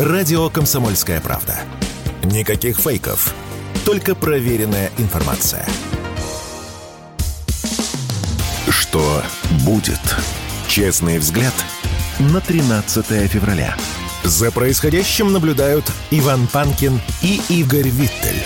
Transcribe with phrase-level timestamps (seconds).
[0.00, 1.58] Радио «Комсомольская правда».
[2.24, 3.34] Никаких фейков,
[3.84, 5.66] только проверенная информация.
[8.70, 9.22] Что
[9.62, 10.00] будет?
[10.68, 11.52] Честный взгляд
[12.18, 13.76] на 13 февраля.
[14.24, 18.42] За происходящим наблюдают Иван Панкин и Игорь Виттель.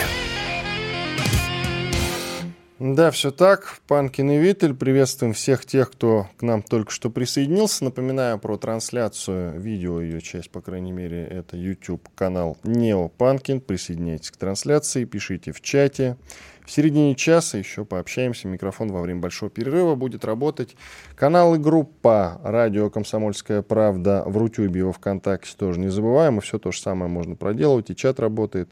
[2.94, 3.78] Да, все так.
[3.88, 4.72] Панкин и Виттель.
[4.72, 7.82] Приветствуем всех тех, кто к нам только что присоединился.
[7.82, 13.62] Напоминаю про трансляцию, видео ее часть, по крайней мере, это YouTube-канал Нео Панкин.
[13.62, 16.16] Присоединяйтесь к трансляции, пишите в чате.
[16.64, 18.46] В середине часа еще пообщаемся.
[18.46, 20.76] Микрофон во время большого перерыва будет работать.
[21.16, 26.38] Канал и группа «Радио Комсомольская правда» в Рутюбе и во Вконтакте тоже не забываем.
[26.38, 27.90] И все то же самое можно проделывать.
[27.90, 28.70] И чат работает.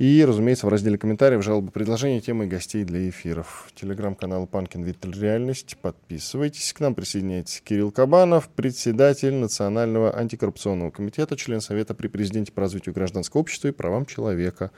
[0.00, 3.70] И, разумеется, в разделе комментариев жалобы, предложения, темы и гостей для эфиров.
[3.74, 5.76] Телеграм-канал Панкин Виттель Реальность.
[5.82, 6.72] Подписывайтесь.
[6.72, 12.94] К нам присоединяйтесь Кирилл Кабанов, председатель Национального антикоррупционного комитета, член Совета при президенте по развитию
[12.94, 14.70] гражданского общества и правам человека.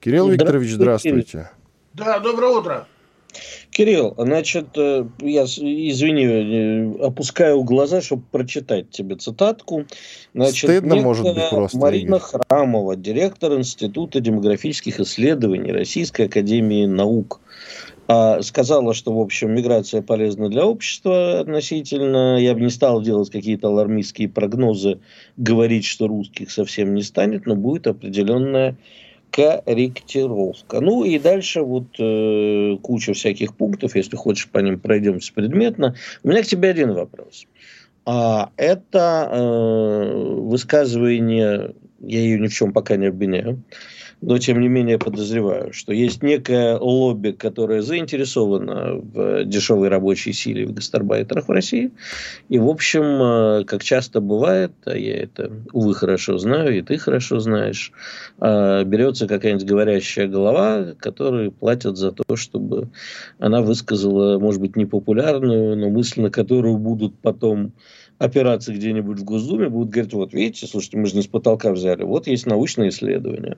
[0.00, 1.50] Кирилл Викторович, здравствуйте.
[1.92, 2.88] Да, доброе утро.
[3.70, 9.86] Кирилл, значит, э, я, извини, э, опускаю глаза, чтобы прочитать тебе цитатку.
[10.34, 11.78] Значит, Стыдно, может быть, просто.
[11.78, 12.20] Марина Игорь.
[12.20, 17.40] Храмова, директор Института демографических исследований Российской Академии Наук,
[18.12, 22.40] а, сказала, что, в общем, миграция полезна для общества относительно.
[22.40, 24.98] Я бы не стал делать какие-то алармистские прогнозы,
[25.36, 28.76] говорить, что русских совсем не станет, но будет определенная
[29.30, 30.80] корректировка.
[30.80, 35.94] Ну и дальше вот э, куча всяких пунктов, если хочешь по ним пройдемся предметно.
[36.22, 37.46] У меня к тебе один вопрос.
[38.06, 43.62] А, это э, высказывание, я ее ни в чем пока не обвиняю,
[44.22, 50.66] но тем не менее подозреваю, что есть некое лобби, которое заинтересовано в дешевой рабочей силе
[50.66, 51.90] в гастарбайтерах в России.
[52.48, 56.98] И, в общем, э, как часто бывает, а я это, увы, хорошо знаю, и ты
[56.98, 57.92] хорошо знаешь,
[58.40, 62.88] э, берется какая-нибудь говорящая голова, которой платят за то, чтобы
[63.38, 67.72] она высказала, может быть, непопулярную, но мысль, на которую будут потом
[68.20, 72.04] операции где-нибудь в Госдуме будут говорить, вот видите, слушайте, мы же не с потолка взяли,
[72.04, 73.56] вот есть научные исследования.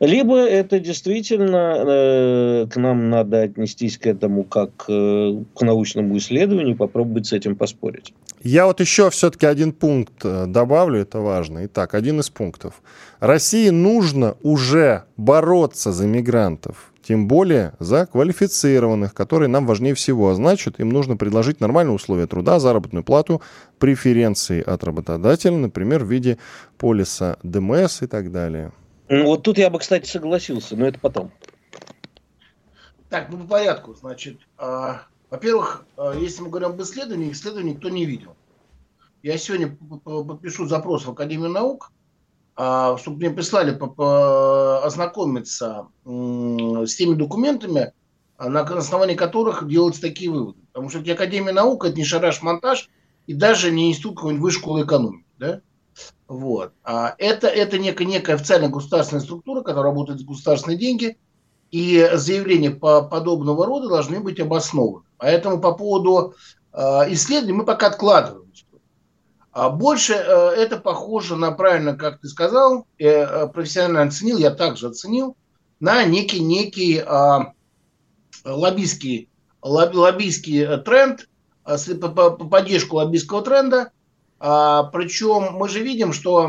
[0.00, 6.74] Либо это действительно э, к нам надо отнестись к этому как э, к научному исследованию,
[6.74, 8.14] попробовать с этим поспорить.
[8.42, 11.66] Я вот еще все-таки один пункт э, добавлю, это важно.
[11.66, 12.80] Итак, один из пунктов.
[13.20, 20.28] России нужно уже бороться за мигрантов тем более за квалифицированных, которые нам важнее всего.
[20.28, 23.40] А значит, им нужно предложить нормальные условия труда, заработную плату,
[23.78, 26.36] преференции от работодателя, например, в виде
[26.76, 28.72] полиса ДМС и так далее.
[29.08, 31.32] Ну, вот тут я бы, кстати, согласился, но это потом.
[33.08, 33.94] Так, ну по порядку.
[33.94, 34.94] Значит, э,
[35.30, 38.36] во-первых, э, если мы говорим об исследовании, исследований никто не видел.
[39.22, 39.74] Я сегодня
[40.04, 41.90] подпишу запрос в Академию наук,
[42.58, 43.70] чтобы мне прислали
[44.84, 47.92] ознакомиться с теми документами,
[48.38, 50.58] на основании которых делаются такие выводы.
[50.72, 52.88] Потому что Академия наук это не шараш-монтаж
[53.28, 55.24] и даже не институт какой-нибудь высшей школы экономики.
[55.38, 55.60] Да?
[56.26, 56.72] Вот.
[56.82, 61.16] А это, это некая, некая официальная государственная структура, которая работает за государственные деньги,
[61.70, 65.04] и заявления по подобного рода должны быть обоснованы.
[65.18, 66.34] Поэтому по поводу
[66.72, 68.48] э, исследований мы пока откладываем.
[69.52, 70.18] А больше э,
[70.56, 75.36] это похоже на, правильно, как ты сказал, э, профессионально оценил, я также оценил,
[75.80, 77.52] на некий, некий а,
[78.44, 79.28] лоббистский,
[79.62, 81.28] лоббистский тренд,
[81.64, 81.76] а,
[82.50, 83.90] поддержку лоббистского тренда.
[84.40, 86.48] Причем мы же видим, что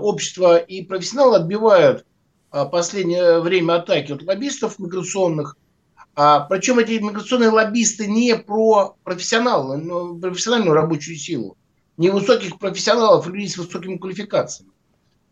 [0.00, 2.06] общество и профессионалы отбивают
[2.50, 5.58] последнее время атаки от лоббистов миграционных.
[6.14, 11.58] Причем эти миграционные лоббисты не про профессионалов, профессиональную рабочую силу,
[11.98, 14.72] невысоких профессионалов, людей с высокими квалификациями.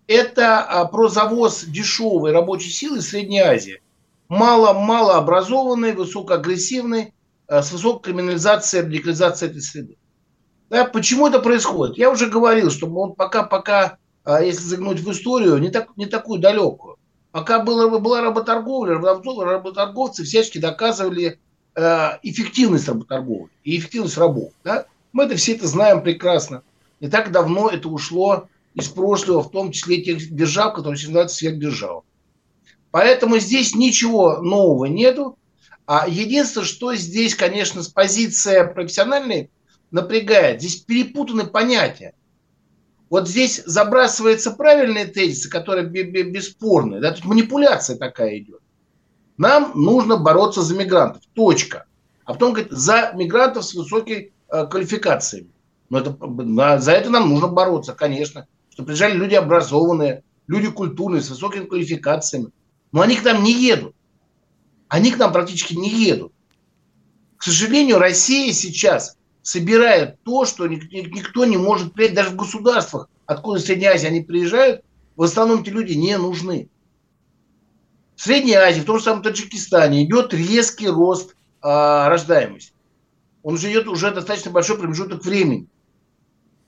[0.07, 3.81] Это а, про завоз дешевой рабочей силы из Средней Азии.
[4.29, 7.15] Мало-мало образованной, высокоагрессивной,
[7.49, 9.97] а, с высокой криминализацией, радикализацией этой среды.
[10.69, 11.97] Да, почему это происходит?
[11.97, 16.07] Я уже говорил, что он пока, пока, а, если заглянуть в историю, не, так, не
[16.07, 16.97] такую далекую.
[17.31, 21.39] Пока была, была работорговля, работорговцы всячески доказывали
[21.75, 24.53] э, эффективность работорговли и эффективность рабов.
[24.65, 24.87] Да?
[25.17, 26.63] Мы это все это знаем прекрасно.
[27.01, 32.03] Не так давно это ушло из прошлого, в том числе тех держав, которые называются сверхдержавами.
[32.91, 35.39] Поэтому здесь ничего нового нету.
[35.87, 39.49] А единственное, что здесь, конечно, с позиции профессиональной
[39.91, 42.13] напрягает, здесь перепутаны понятия.
[43.09, 47.01] Вот здесь забрасываются правильные тезисы, которые бесспорные.
[47.01, 47.13] Да?
[47.13, 48.61] Тут манипуляция такая идет.
[49.39, 51.23] Нам нужно бороться за мигрантов.
[51.33, 51.87] Точка.
[52.27, 55.51] А потом говорит, за мигрантов с высокой квалификациями.
[55.89, 58.47] Но это, за это нам нужно бороться, конечно.
[58.71, 62.49] что приезжали люди образованные, люди культурные, с высокими квалификациями.
[62.93, 63.95] Но они к нам не едут.
[64.89, 66.33] Они к нам практически не едут.
[67.37, 73.59] К сожалению, Россия сейчас собирает то, что никто не может принять даже в государствах, откуда
[73.59, 74.83] из Средней Азии они приезжают,
[75.15, 76.69] в основном эти люди не нужны.
[78.17, 82.73] В Средней Азии, в том же самом Таджикистане идет резкий рост э, рождаемости.
[83.47, 85.69] Он уже идет уже достаточно большой промежуток времени.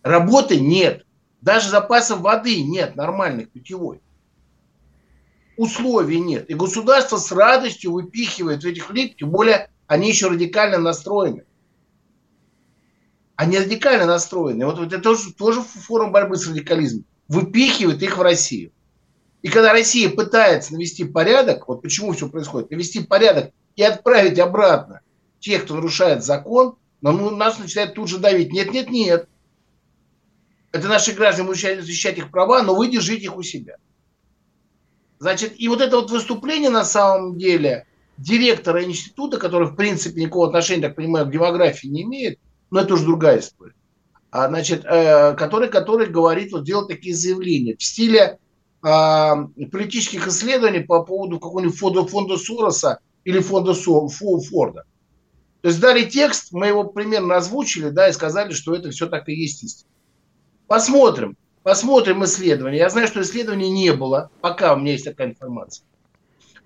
[0.05, 1.05] Работы нет.
[1.41, 4.01] Даже запасов воды нет нормальных питьевой.
[5.57, 6.49] Условий нет.
[6.49, 11.47] И государство с радостью выпихивает этих лиц, тем более они еще радикально настроены.
[13.35, 14.65] Они радикально настроены.
[14.65, 17.07] Вот, вот это тоже, тоже форма борьбы с радикализмом.
[17.27, 18.71] Выпихивает их в Россию.
[19.43, 25.01] И когда Россия пытается навести порядок, вот почему все происходит, навести порядок и отправить обратно
[25.41, 28.53] тех, кто нарушает закон, но ну, нас начинает тут же давить.
[28.53, 29.29] Нет, нет, нет.
[30.73, 33.77] Это наши граждане будут защищать их права, но вы держите их у себя.
[35.19, 37.87] Значит, и вот это вот выступление на самом деле
[38.19, 42.39] директора института, который в принципе никакого отношения, так понимаю, к демографии не имеет,
[42.71, 43.75] но это уже другая история,
[44.31, 48.39] а, значит, э, который, который говорит, вот делает такие заявления в стиле
[48.85, 49.35] э,
[49.73, 54.85] политических исследований по поводу какого-нибудь фонда, фонда Сороса или фонда Со, Фу, Форда.
[55.61, 59.29] То есть дали текст, мы его примерно озвучили, да, и сказали, что это все так
[59.29, 59.91] и есть истина.
[60.69, 62.81] Посмотрим, посмотрим исследование.
[62.81, 65.85] Я знаю, что исследований не было, пока у меня есть такая информация.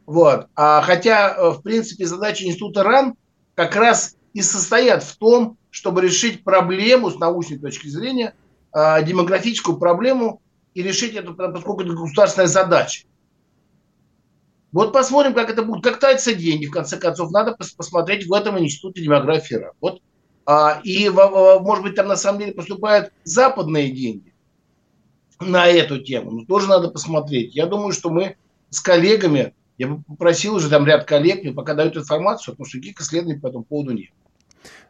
[0.04, 0.48] Вот.
[0.54, 3.14] А, хотя, э, в принципе, задача института РАН
[3.54, 8.34] как раз и состоят в том, чтобы решить проблему с научной точки зрения,
[8.74, 10.42] э, демографическую проблему
[10.74, 13.04] и решить это, поскольку это государственная задача.
[14.72, 17.30] Вот посмотрим, как это будет, как тратятся деньги, в конце концов.
[17.30, 19.66] Надо посмотреть в этом институте демографии.
[19.80, 20.00] Вот.
[20.46, 24.32] А, и, может быть, там на самом деле поступают западные деньги
[25.40, 26.30] на эту тему.
[26.30, 27.54] Но тоже надо посмотреть.
[27.54, 28.36] Я думаю, что мы
[28.70, 32.78] с коллегами, я бы попросил уже там ряд коллег, мне пока дают информацию, потому что
[32.78, 34.10] никаких исследований по этому поводу нет.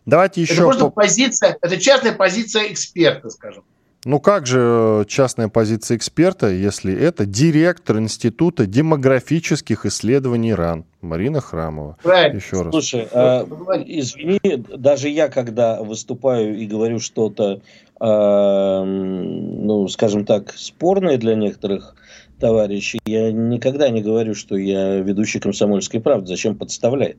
[0.07, 0.55] Давайте еще...
[0.55, 3.65] Это просто позиция, это частная позиция эксперта, скажем.
[4.05, 11.41] Ну как же э, частная позиция эксперта, если это директор Института демографических исследований РАН Марина
[11.41, 11.97] Храмова.
[12.03, 12.37] Правильно.
[12.37, 12.73] Еще раз.
[12.73, 13.45] Слушай, э,
[13.87, 14.41] извини,
[14.77, 17.61] даже я, когда выступаю и говорю что-то,
[18.01, 21.95] э, ну, скажем так, спорное для некоторых
[22.43, 26.27] товарищей, я никогда не говорю, что я ведущий комсомольской правды.
[26.27, 27.19] Зачем подставлять?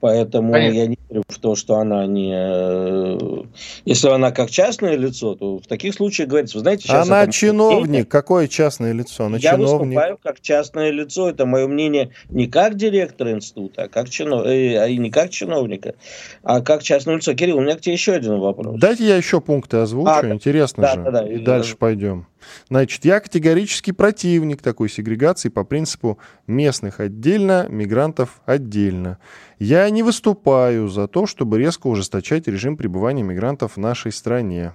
[0.00, 0.76] Поэтому Понятно.
[0.76, 2.32] я не верю в то, что она не...
[2.34, 3.44] Э,
[3.84, 6.84] если она как частное лицо, то в таких случаях говорится, вы знаете...
[6.84, 7.88] Сейчас она чиновник.
[7.88, 9.26] Мнение, Какое частное лицо?
[9.26, 9.88] Она я чиновник.
[9.88, 11.28] выступаю как частное лицо.
[11.28, 14.46] Это мое мнение не как директор института, а как чинов...
[14.46, 15.94] э, а не как чиновника,
[16.42, 17.34] а как частное лицо.
[17.34, 18.80] Кирилл, у меня к тебе еще один вопрос.
[18.80, 20.08] Дайте я еще пункты озвучу.
[20.08, 21.02] А, Интересно да, же.
[21.02, 21.76] Да, да, и да, дальше да.
[21.78, 22.26] пойдем.
[22.68, 29.18] Значит, я категорически противник такой сегрегации по принципу местных отдельно, мигрантов отдельно.
[29.58, 34.72] Я не выступаю за то, чтобы резко ужесточать режим пребывания мигрантов в нашей стране.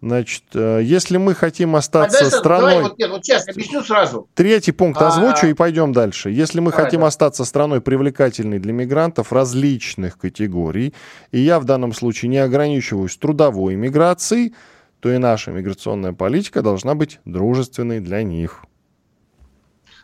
[0.00, 2.74] Значит, э, если мы хотим остаться а страной...
[2.74, 4.28] Давай, вот, нет, вот сейчас объясню сразу.
[4.34, 6.30] Третий пункт а, озвучу а, и пойдем дальше.
[6.30, 7.08] Если мы давай, хотим да.
[7.08, 10.94] остаться страной привлекательной для мигрантов различных категорий,
[11.32, 14.54] и я в данном случае не ограничиваюсь трудовой миграцией,
[15.00, 18.64] то и наша миграционная политика должна быть дружественной для них.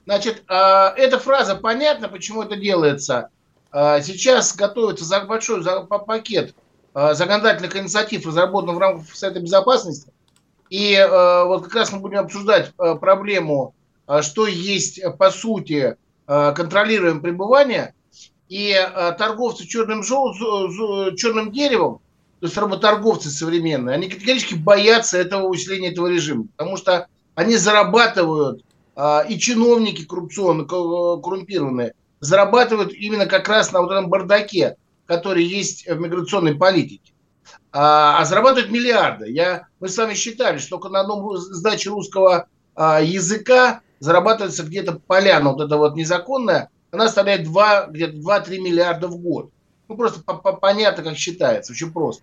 [0.05, 3.29] Значит, а, эта фраза понятна, почему это делается.
[3.71, 5.65] А, сейчас готовится большой
[6.07, 6.55] пакет
[6.93, 10.13] а, законодательных инициатив, разработанных в рамках Совета Безопасности.
[10.71, 13.75] И вот как раз мы будем обсуждать проблему,
[14.23, 15.97] что есть по сути
[16.27, 17.95] контролируемое пребывание.
[18.49, 18.75] И
[19.17, 22.01] торговцы черным, черным деревом
[22.45, 28.63] то есть работорговцы современные, они категорически боятся этого усиления этого режима, потому что они зарабатывают,
[28.97, 35.99] и чиновники коррупционные, коррумпированные, зарабатывают именно как раз на вот этом бардаке, который есть в
[35.99, 37.13] миграционной политике.
[37.73, 39.31] А, а зарабатывают миллиарды.
[39.31, 45.01] Я, мы с вами считали, что только на одном сдаче русского а, языка зарабатывается где-то
[45.07, 49.51] поляна вот эта вот незаконная, она составляет 2, где-то 2-3 миллиарда в год.
[49.89, 52.23] Ну, просто понятно, как считается, очень просто.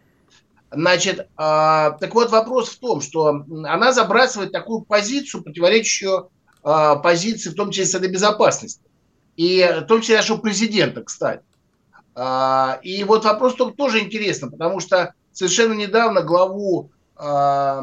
[0.72, 6.30] Значит, э, так вот вопрос в том, что она забрасывает такую позицию, противоречащую
[6.64, 8.82] э, позиции, в том числе Совета Безопасности.
[9.38, 11.44] И в том числе нашего президента, кстати.
[12.16, 17.80] Э, и вот вопрос тоже интересно, потому что совершенно недавно главу э,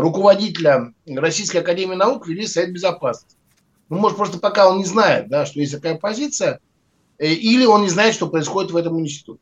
[0.00, 3.36] руководителя Российской Академии Наук вели Совет Безопасности.
[3.88, 6.60] Ну, может, просто пока он не знает, да, что есть такая позиция,
[7.18, 9.40] э, или он не знает, что происходит в этом институте.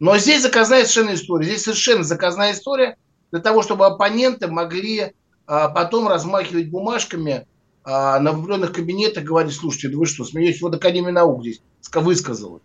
[0.00, 1.46] Но здесь заказная совершенно история.
[1.46, 2.96] Здесь совершенно заказная история
[3.30, 5.14] для того, чтобы оппоненты могли
[5.46, 7.46] а потом размахивать бумажками
[7.84, 11.60] а, на определенных кабинетах, говорить, слушайте, да вы что, смеетесь, вот Академия наук здесь
[11.94, 12.60] высказала.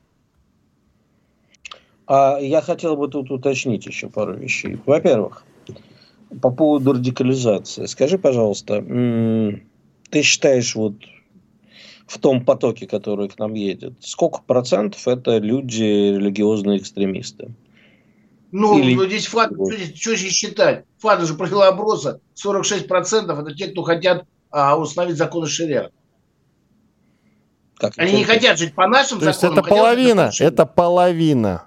[2.07, 4.79] А я хотел бы тут уточнить еще пару вещей.
[4.85, 5.43] Во-первых,
[6.41, 7.85] по поводу радикализации.
[7.85, 8.81] Скажи, пожалуйста,
[10.09, 10.95] ты считаешь вот
[12.07, 17.53] в том потоке, который к нам едет, сколько процентов это люди религиозные экстремисты?
[18.51, 19.05] Ну, Или...
[19.05, 19.51] здесь ФАТ,
[19.93, 20.85] что здесь считать?
[20.97, 25.91] ФАТ же провела опроса, 46% это те, кто хотят а, установить законы шариата.
[27.77, 29.55] Как Они не хотят жить по нашим То законам.
[29.55, 31.63] То есть это половина, это половина.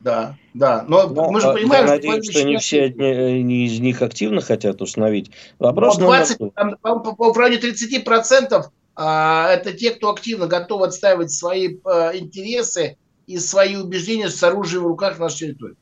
[0.00, 0.84] Да, да.
[0.88, 3.78] Но, Но мы же а, понимаем, я что, надеюсь, что не все не, не из
[3.78, 5.30] них активно хотят установить.
[5.58, 6.52] Вопрос 20, номер...
[6.54, 11.76] там, по, по, по, в районе 30% а, это те, кто активно готов отстаивать свои
[11.84, 12.96] а, интересы
[13.26, 15.76] и свои убеждения с оружием в руках на нашей территории.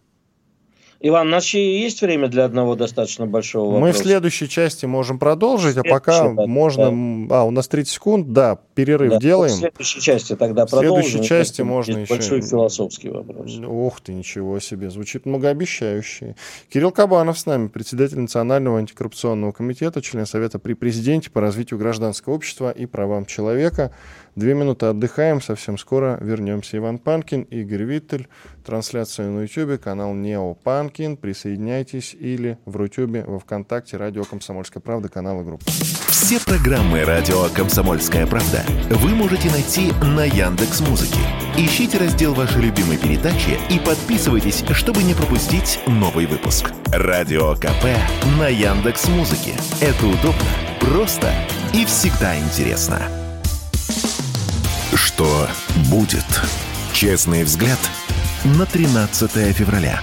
[1.03, 3.87] Иван, у нас еще есть время для одного достаточно большого вопроса?
[3.87, 7.27] Мы в следующей части можем продолжить, а пока да, можно...
[7.27, 7.41] Да.
[7.41, 9.55] А, у нас 30 секунд, да, перерыв да, делаем.
[9.55, 11.03] В следующей части тогда продолжим.
[11.03, 12.15] В следующей части можно еще...
[12.15, 13.59] Большой философский вопрос.
[13.67, 16.37] Ух ты, ничего себе, звучит многообещающе.
[16.71, 22.35] Кирилл Кабанов с нами, председатель Национального антикоррупционного комитета, член Совета при президенте по развитию гражданского
[22.35, 23.95] общества и правам человека.
[24.37, 26.77] Две минуты отдыхаем, совсем скоро вернемся.
[26.77, 28.29] Иван Панкин, Игорь Виттель,
[28.65, 31.17] трансляция на YouTube, канал Нео Панкин.
[31.17, 35.65] Присоединяйтесь или в Рутюбе, во Вконтакте, радио «Комсомольская правда», канал и группа.
[35.67, 41.19] Все программы радио «Комсомольская правда» вы можете найти на Яндекс Музыке.
[41.57, 46.71] Ищите раздел вашей любимой передачи и подписывайтесь, чтобы не пропустить новый выпуск.
[46.93, 47.85] Радио КП
[48.39, 49.55] на Яндекс Музыке.
[49.81, 50.47] Это удобно,
[50.81, 51.33] просто
[51.75, 53.20] и всегда интересно.
[55.01, 55.47] Что
[55.91, 56.27] будет?
[56.93, 57.79] Честный взгляд
[58.45, 59.99] на 13 февраля.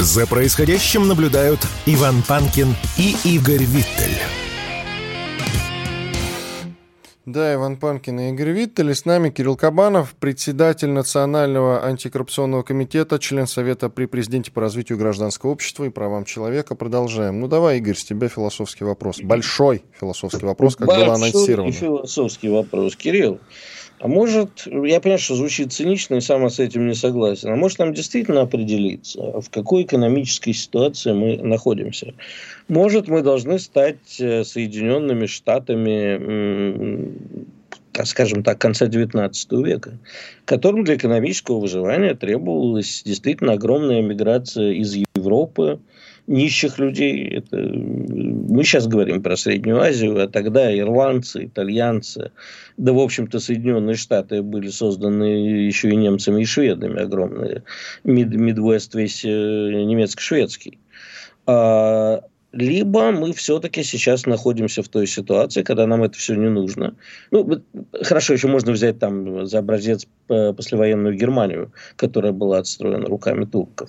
[0.00, 4.18] За происходящим наблюдают Иван Панкин и Игорь Виттель.
[7.26, 8.90] Да, Иван Панкин и Игорь Виттель.
[8.90, 14.98] И с нами Кирилл Кабанов, председатель Национального антикоррупционного комитета, член Совета при президенте по развитию
[14.98, 16.74] гражданского общества и правам человека.
[16.74, 17.38] Продолжаем.
[17.38, 19.20] Ну давай, Игорь, с тебя философский вопрос.
[19.22, 21.72] Большой философский вопрос, как Большой было анонсировано.
[21.72, 22.96] философский вопрос.
[22.96, 23.38] Кирилл,
[24.00, 27.78] а может, я понимаю, что звучит цинично, и сам с этим не согласен, а может
[27.78, 32.14] нам действительно определиться, в какой экономической ситуации мы находимся.
[32.68, 37.10] Может, мы должны стать э, Соединенными Штатами,
[38.04, 39.98] скажем так, конца XIX века,
[40.46, 45.78] которым для экономического выживания требовалась действительно огромная миграция из Европы,
[46.30, 47.28] нищих людей.
[47.28, 52.30] Это, мы сейчас говорим про Среднюю Азию, а тогда ирландцы, итальянцы,
[52.76, 57.64] да, в общем-то, Соединенные Штаты были созданы еще и немцами, и шведами огромные.
[58.04, 60.78] Мид, Мидвест весь э, немецко-шведский.
[61.46, 62.22] А,
[62.52, 66.94] либо мы все-таки сейчас находимся в той ситуации, когда нам это все не нужно.
[67.30, 67.62] Ну,
[68.02, 73.88] хорошо, еще можно взять там за образец э, послевоенную Германию, которая была отстроена руками турков.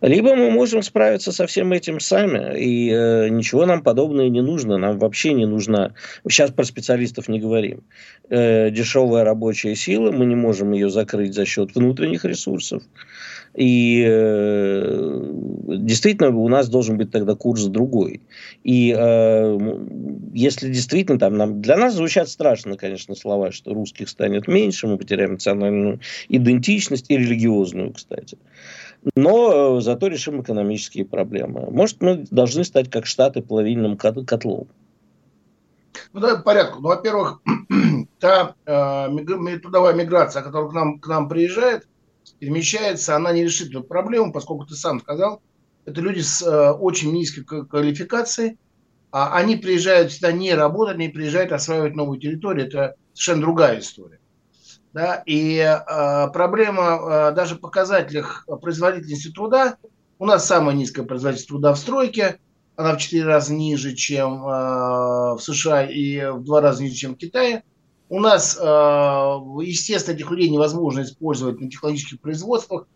[0.00, 4.78] Либо мы можем справиться со всем этим сами, и э, ничего нам подобное не нужно.
[4.78, 5.94] Нам вообще не нужна...
[6.28, 7.82] Сейчас про специалистов не говорим.
[8.28, 12.82] Э, дешевая рабочая сила, мы не можем ее закрыть за счет внутренних ресурсов.
[13.56, 15.32] И э,
[15.78, 17.95] действительно у нас должен быть тогда курс другой.
[18.04, 19.58] И э,
[20.32, 24.98] если действительно там нам для нас звучат страшно, конечно, слова, что русских станет меньше, мы
[24.98, 28.38] потеряем национальную идентичность и религиозную, кстати.
[29.14, 31.70] Но э, зато решим экономические проблемы.
[31.70, 34.66] Может, мы должны стать как Штаты плавильным котлом.
[36.12, 36.80] Ну, давай по порядку.
[36.80, 37.40] Ну, во-первых,
[38.18, 41.86] та э, трудовая миграция, которая к нам, к нам приезжает,
[42.38, 45.40] перемещается, она не решит эту проблему, поскольку ты сам сказал,
[45.86, 48.58] это люди с э, очень низкой квалификацией,
[49.10, 54.20] а они приезжают сюда не работать, они приезжают осваивать новую территорию, это совершенно другая история.
[54.92, 55.22] Да?
[55.26, 56.82] И э, проблема
[57.30, 59.76] э, даже в показателях производительности труда,
[60.18, 62.38] у нас самая низкая производительность труда в стройке,
[62.76, 64.48] она в 4 раза ниже, чем э,
[65.36, 67.62] в США и в 2 раза ниже, чем в Китае–
[68.08, 72.86] у нас, э, естественно, этих людей невозможно использовать на технологических производствах.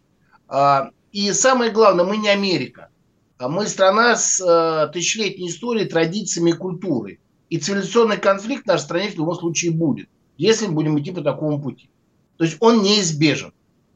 [0.48, 2.88] А, и самое главное, мы не Америка.
[3.38, 7.20] А мы страна с э, тысячелетней историей, традициями и культурой.
[7.48, 11.22] И цивилизационный конфликт в нашей стране в любом случае будет, если мы будем идти по
[11.22, 11.90] такому пути.
[12.36, 13.52] То есть он неизбежен,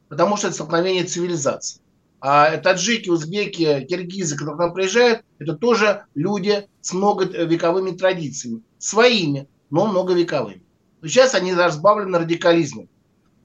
[0.09, 1.81] потому что это столкновение цивилизаций.
[2.19, 8.61] А таджики, узбеки, киргизы, которые к нам приезжают, это тоже люди с многовековыми традициями.
[8.79, 10.63] Своими, но многовековыми.
[11.01, 12.89] Но сейчас они разбавлены радикализмом.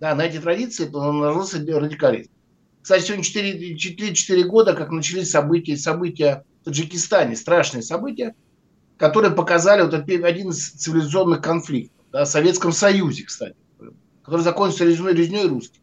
[0.00, 2.30] Да, на эти традиции наложился радикализм.
[2.82, 8.34] Кстати, сегодня 4, 4, 4 года, как начались события, события в Таджикистане, страшные события,
[8.96, 11.96] которые показали вот один из цивилизационных конфликтов.
[12.12, 13.54] Да, в Советском Союзе, кстати,
[14.22, 15.80] который закончился резней, резней русских.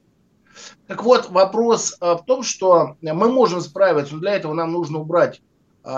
[0.87, 5.41] Так вот, вопрос в том, что мы можем справиться, но для этого нам нужно убрать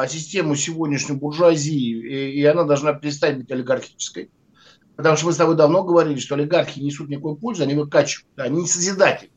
[0.08, 4.29] систему сегодняшней буржуазии, и она должна перестать быть олигархической.
[4.96, 8.62] Потому что мы с тобой давно говорили, что олигархи несут никакой пользы, они выкачивают, они
[8.62, 9.32] не созидатели.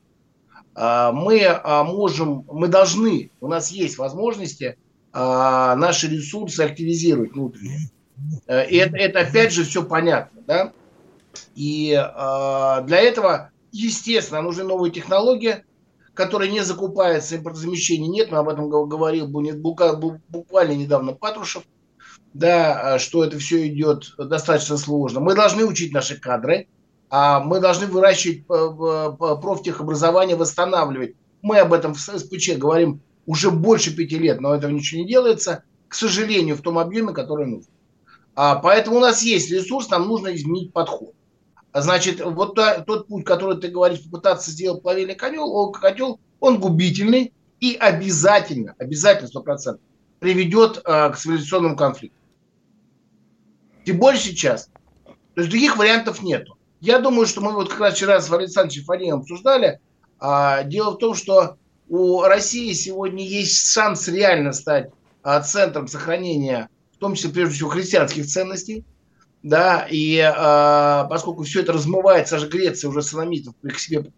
[0.75, 4.79] А, мы а, можем, мы должны, у нас есть возможности
[5.13, 7.91] а, наши ресурсы активизировать внутренне.
[8.47, 10.73] Э, и это, это опять же все понятно, да?
[11.55, 15.65] И для этого, естественно, нужны новые технологии,
[16.13, 21.65] которые не закупаются, импортозамещения нет, мы об этом говорил буквально недавно Патрушев
[22.35, 25.21] да, что это все идет достаточно сложно.
[25.21, 26.67] Мы должны учить наши кадры,
[27.13, 31.15] мы должны выращивать э, э, профтехобразование, восстанавливать.
[31.43, 35.63] Мы об этом в СПЧ говорим уже больше пяти лет, но этого ничего не делается,
[35.89, 37.69] к сожалению, в том объеме, который нужен.
[38.35, 41.13] А, поэтому у нас есть ресурс, нам нужно изменить подход.
[41.75, 46.61] Значит, вот та, тот путь, который ты говоришь, попытаться сделать плавильный котел, он, котел, он
[46.61, 49.79] губительный и обязательно, обязательно, 100%
[50.19, 52.17] приведет а, к цивилизационному конфликту.
[53.85, 54.71] Тем более сейчас.
[55.05, 56.57] То есть других вариантов нету.
[56.83, 59.79] Я думаю, что мы вот как раз вчера с Валерием Александровичем Фариновым обсуждали.
[60.19, 61.57] А, дело в том, что
[61.89, 64.91] у России сегодня есть шанс реально стать
[65.23, 68.85] а, центром сохранения, в том числе, прежде всего, христианских ценностей.
[69.45, 74.11] Да, и а, поскольку все это размывается, даже Греция уже санамитов к себе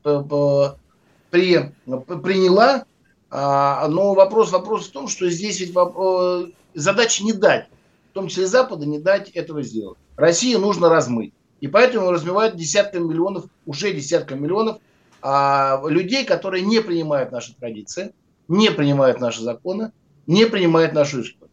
[1.31, 2.87] при, приняла,
[3.29, 7.69] а, но вопрос, вопрос в том, что здесь ведь э, задача не дать
[8.11, 9.99] в том числе Запада, не дать этого сделать.
[10.17, 11.35] России нужно размыть.
[11.65, 14.77] И поэтому размывают десятками миллионов, уже десятками миллионов
[15.23, 18.13] а, людей, которые не принимают наши традиции,
[18.49, 19.91] не принимают наши законы,
[20.27, 21.49] не принимают нашу историю.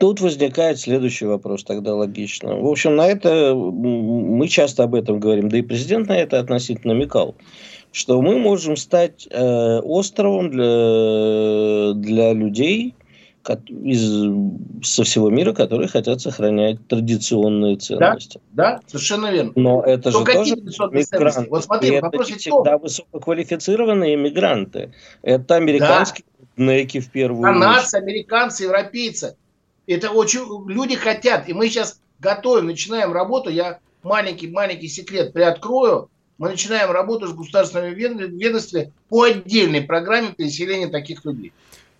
[0.00, 2.56] Тут возникает следующий вопрос тогда логично.
[2.56, 6.94] В общем, на это мы часто об этом говорим, да и президент на это относительно
[6.94, 7.34] намекал,
[7.92, 12.94] что мы можем стать э, островом для, для людей,
[13.68, 14.02] из,
[14.82, 18.40] со всего мира, которые хотят сохранять традиционные ценности.
[18.50, 19.52] Да, да совершенно верно.
[19.56, 21.50] Но это Но же тоже мигранты.
[21.50, 24.92] Вот смотри, и вопрос это всегда высококвалифицированные мигранты.
[25.22, 26.24] Это американские
[26.56, 26.64] да.
[26.64, 28.02] неки в первую Канадцы, очередь.
[28.02, 29.36] американцы, европейцы.
[29.86, 31.48] Это очень люди хотят.
[31.48, 33.50] И мы сейчас готовим, начинаем работу.
[33.50, 36.08] Я маленький-маленький секрет приоткрою.
[36.38, 41.52] Мы начинаем работу с государственными ведомствами по отдельной программе переселения таких людей.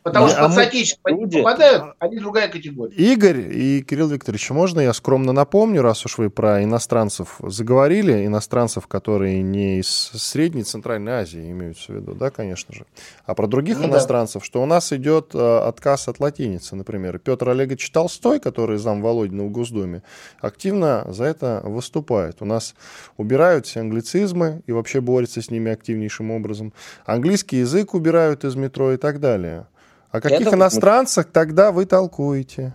[0.02, 1.42] Потому что а под соотечественников люди...
[1.42, 2.94] попадают, они другая категория.
[2.94, 8.86] Игорь и Кирилл Викторович, можно я скромно напомню, раз уж вы про иностранцев заговорили, иностранцев,
[8.86, 12.86] которые не из Средней Центральной Азии имеются в виду, да, конечно же,
[13.26, 14.46] а про других ну, иностранцев, да.
[14.46, 17.18] что у нас идет э, отказ от латиницы, например.
[17.18, 20.02] Петр Олегович Толстой, который зам Володина в Госдуме,
[20.40, 22.40] активно за это выступает.
[22.40, 22.74] У нас
[23.16, 26.72] убирают все англицизмы и вообще борются с ними активнейшим образом.
[27.04, 29.66] Английский язык убирают из метро и так далее.
[30.10, 31.32] О каких это иностранцах мы...
[31.32, 32.74] тогда вы толкуете?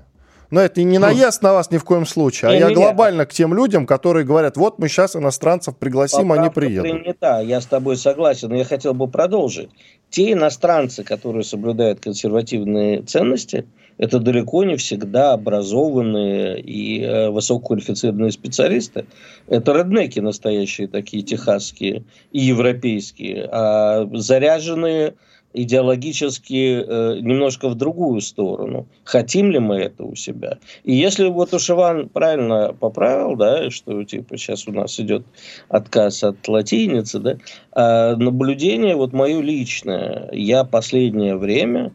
[0.52, 3.34] Но это не наезд на вас ни в коем случае, а я не, глобально к
[3.34, 6.92] тем людям, которые говорят, вот мы сейчас иностранцев пригласим, Поправка они приедут.
[6.92, 9.70] принята, я с тобой согласен, но я хотел бы продолжить.
[10.12, 13.66] Те иностранцы, которые соблюдают консервативные ценности,
[13.98, 19.06] это далеко не всегда образованные и э, высококвалифицированные специалисты.
[19.48, 25.16] Это реднеки настоящие такие, техасские и европейские, а заряженные
[25.56, 28.88] идеологически э, немножко в другую сторону.
[29.04, 30.60] Хотим ли мы это у себя?
[30.84, 35.26] И если вот уж Иван правильно поправил, да, что типа сейчас у нас идет
[35.70, 37.38] отказ от латиницы, да,
[37.72, 41.94] а наблюдение вот мое личное, я последнее время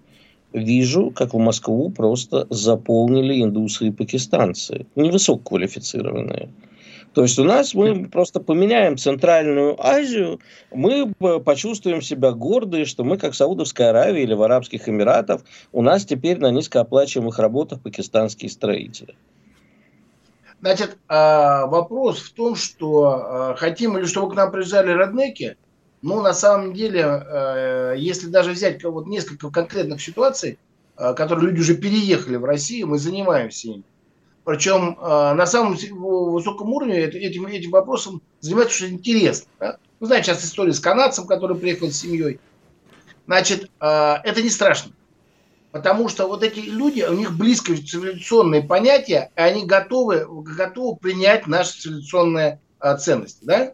[0.53, 6.49] вижу, как в Москву просто заполнили индусы и пакистанцы, невысококвалифицированные.
[7.13, 11.13] То есть у нас мы просто поменяем Центральную Азию, мы
[11.45, 15.41] почувствуем себя гордые, что мы, как Саудовская Аравия или в Арабских Эмиратах,
[15.73, 19.17] у нас теперь на низкооплачиваемых работах пакистанские строители.
[20.61, 25.57] Значит, а, вопрос в том, что а, хотим ли, чтобы к нам приезжали роднеки,
[26.03, 30.59] ну, на самом деле, а, если даже взять вот несколько конкретных ситуаций,
[30.97, 33.85] которые люди уже переехали в Россию, мы занимаемся ими.
[34.45, 39.51] Причем э, на самом высоком уровне этим, этим вопросом занимается очень интересно.
[39.59, 39.77] Да?
[40.01, 42.41] Вы знаете сейчас историю с канадцем, который приехал с семьей.
[43.27, 44.93] Значит, э, это не страшно.
[45.73, 51.47] Потому что вот эти люди, у них близко цивилизационные понятия, и они готовы, готовы принять
[51.47, 53.45] наши цивилизационные э, ценности.
[53.45, 53.73] Да?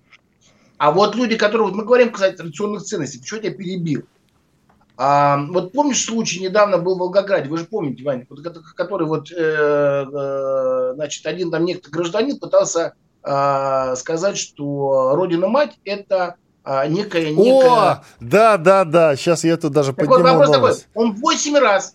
[0.79, 4.03] А вот люди, которые, вот мы говорим, кстати, традиционных ценностей, почему я тебя перебил?
[4.99, 8.27] А, вот помнишь случай недавно был в Волгограде, вы же помните, Ваня,
[8.75, 16.37] который вот, э, э, значит, один там некто гражданин пытался э, сказать, что Родина-мать это
[16.65, 17.71] э, некая, некая...
[17.71, 21.59] О, да, да, да, сейчас я тут даже так подниму вот вопрос такой, он восемь
[21.59, 21.95] раз,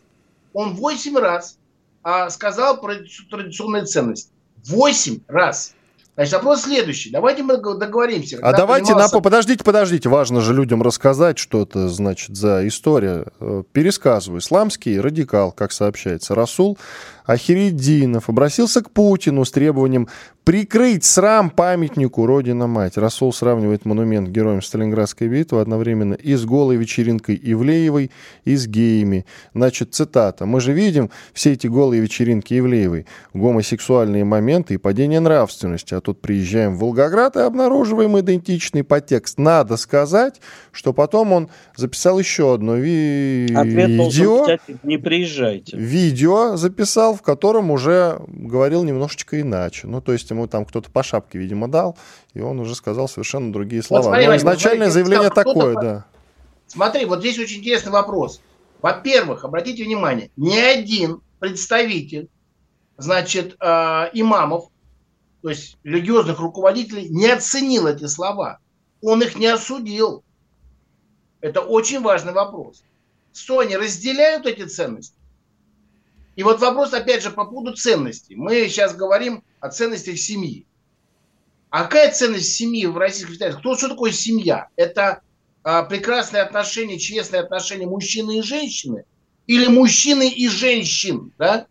[0.54, 1.58] он восемь раз
[2.04, 2.94] э, сказал про
[3.32, 4.32] традиционные ценности.
[4.68, 5.74] Восемь раз.
[6.16, 7.10] Значит, вопрос следующий.
[7.10, 8.38] Давайте мы договоримся.
[8.42, 9.16] А давайте, принимался...
[9.16, 9.22] на...
[9.22, 10.10] подождите, подождите.
[10.10, 13.26] Важно же людям рассказать, что это, значит, за история.
[13.40, 14.42] Э, пересказываю.
[14.42, 16.78] Исламский радикал, как сообщается, Расул
[17.26, 20.08] Ахириддинов обратился к Путину с требованием
[20.44, 22.98] прикрыть срам памятнику Родина-Мать.
[22.98, 28.12] Расул сравнивает монумент героям Сталинградской битвы одновременно и с голой вечеринкой Ивлеевой,
[28.44, 29.26] и с геями.
[29.54, 30.46] Значит, цитата.
[30.46, 35.94] «Мы же видим все эти голые вечеринки Ивлеевой, гомосексуальные моменты и падение нравственности.
[35.94, 39.38] А тут приезжаем в Волгоград и обнаруживаем идентичный подтекст.
[39.38, 44.42] Надо сказать, что потом он записал еще одно ви- Ответ видео.
[44.42, 45.78] Кстати, не приезжайте.
[45.78, 49.88] Видео записал, в котором уже говорил немножечко иначе.
[49.88, 51.98] Ну, то есть ему там кто-то по шапке, видимо, дал,
[52.34, 54.04] и он уже сказал совершенно другие слова.
[54.04, 56.06] Вот смотри, Но изначальное смотри, заявление такое, да.
[56.68, 58.42] Смотри, вот здесь очень интересный вопрос.
[58.82, 62.30] Во-первых, обратите внимание, ни один представитель,
[62.98, 64.70] значит, э, имамов,
[65.42, 68.60] то есть религиозных руководителей, не оценил эти слова.
[69.02, 70.24] Он их не осудил.
[71.42, 72.84] Это очень важный вопрос.
[73.34, 75.18] Что они разделяют эти ценности?
[76.36, 78.36] И вот вопрос, опять же, по поводу ценностей.
[78.36, 80.66] Мы сейчас говорим о ценностях семьи.
[81.70, 83.60] А какая ценность семьи в Российской Федерации?
[83.60, 84.68] Кто, что такое семья?
[84.76, 85.22] Это
[85.64, 89.06] а, прекрасные отношения, честные отношения мужчины и женщины?
[89.48, 91.34] Или мужчины и женщин?
[91.38, 91.68] Да?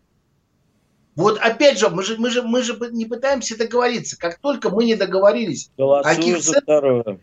[1.15, 4.17] Вот опять же, мы же, мы, же, мы же не пытаемся договориться.
[4.17, 5.69] Как только мы не договорились...
[5.77, 7.19] Голосую за второе.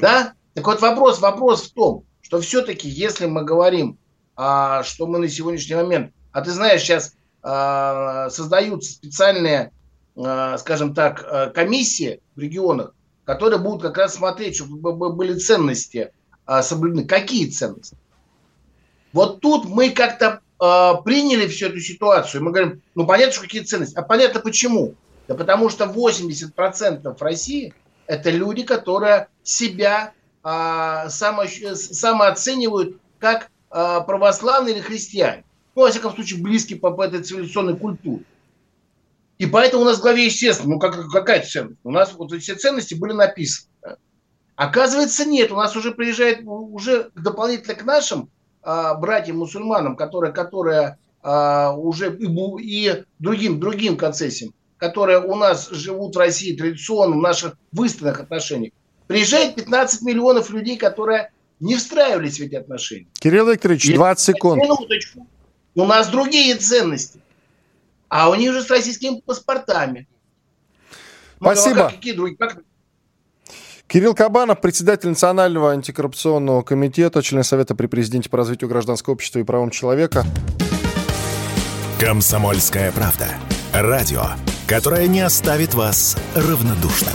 [0.00, 0.34] Да?
[0.54, 3.98] Так вот вопрос, вопрос в том, что все-таки, если мы говорим
[4.36, 9.72] а, что мы на сегодняшний момент, а ты знаешь, сейчас а, создаются специальные,
[10.16, 16.12] а, скажем так, а, комиссии в регионах, которые будут как раз смотреть, чтобы были ценности
[16.62, 17.06] соблюдены.
[17.06, 17.96] Какие ценности?
[19.12, 20.40] Вот тут мы как-то
[21.04, 22.42] приняли всю эту ситуацию.
[22.42, 23.96] Мы говорим, ну понятно, что какие ценности.
[23.96, 24.94] А понятно почему?
[25.26, 27.74] Да потому что 80% России
[28.06, 35.44] это люди, которые себя а, само, самооценивают как православные или христиане.
[35.74, 38.24] Ну, во всяком случае, близкие по, по этой цивилизационной культуре.
[39.38, 41.80] И поэтому у нас в главе, естественно, ну как, какая ценность?
[41.82, 43.68] У нас вот все ценности были написаны.
[44.54, 45.50] Оказывается, нет.
[45.50, 48.30] У нас уже приезжает, уже дополнительно к нашим
[48.62, 52.26] а, братьям-мусульманам, которые, которые а, уже и,
[52.60, 58.72] и другим, другим концессиям, которые у нас живут в России традиционно, в наших выстроенных отношениях,
[59.08, 61.32] приезжает 15 миллионов людей, которые
[61.62, 63.06] не встраивались в эти отношения.
[63.14, 64.62] Кирилл Викторович, 20 секунд.
[64.62, 65.26] Минуточку.
[65.74, 67.20] У нас другие ценности.
[68.08, 70.06] А у них же с российскими паспортами.
[71.40, 71.76] Спасибо.
[71.76, 72.36] Ну, как, какие другие?
[72.36, 72.58] Как...
[73.86, 79.44] Кирилл Кабанов, председатель Национального антикоррупционного комитета, член Совета при президенте по развитию гражданского общества и
[79.44, 80.24] правам человека.
[82.00, 83.28] Комсомольская правда.
[83.72, 84.24] Радио,
[84.66, 87.14] которое не оставит вас равнодушным.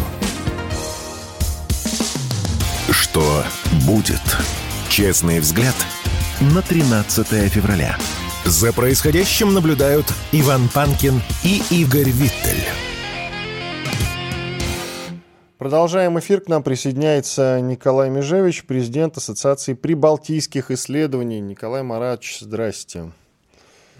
[3.17, 3.43] Что
[3.87, 4.21] будет?
[4.89, 5.73] Честный взгляд
[6.39, 7.97] на 13 февраля.
[8.45, 12.63] За происходящим наблюдают Иван Панкин и Игорь Виттель.
[15.57, 16.41] Продолжаем эфир.
[16.41, 21.39] К нам присоединяется Николай Межевич, президент Ассоциации прибалтийских исследований.
[21.39, 23.11] Николай Маратович, здрасте.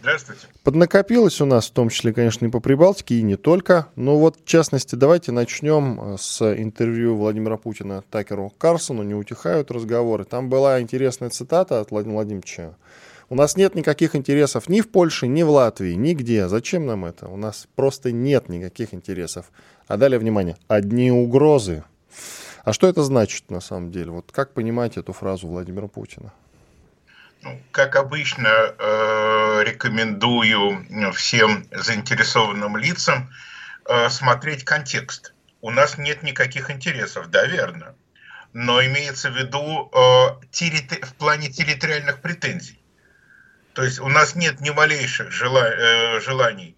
[0.08, 0.48] Здравствуйте.
[0.64, 3.88] Поднакопилось у нас, в том числе, конечно, и по Прибалтике, и не только.
[3.98, 9.04] Но вот, в частности, давайте начнем э, с интервью Владимира Путина Такеру Карсону.
[9.04, 10.24] Не утихают разговоры.
[10.24, 12.76] Там была интересная цитата от Владимира Владимировича.
[13.28, 16.48] У нас нет никаких интересов ни в Польше, ни в Латвии, нигде.
[16.48, 17.28] Зачем нам это?
[17.28, 19.52] У нас просто нет никаких интересов.
[19.90, 21.84] А далее, внимание, одни угрозы.
[22.64, 24.12] А что это значит на самом деле?
[24.12, 26.32] Вот как понимать эту фразу Владимира Путина?
[27.48, 33.30] Ну, как обычно, э, рекомендую всем заинтересованным лицам
[33.86, 35.34] э, смотреть контекст.
[35.62, 37.96] У нас нет никаких интересов, да, верно.
[38.54, 42.82] Но имеется в виду э, в плане территориальных претензий.
[43.74, 46.76] То есть у нас нет ни малейших желаний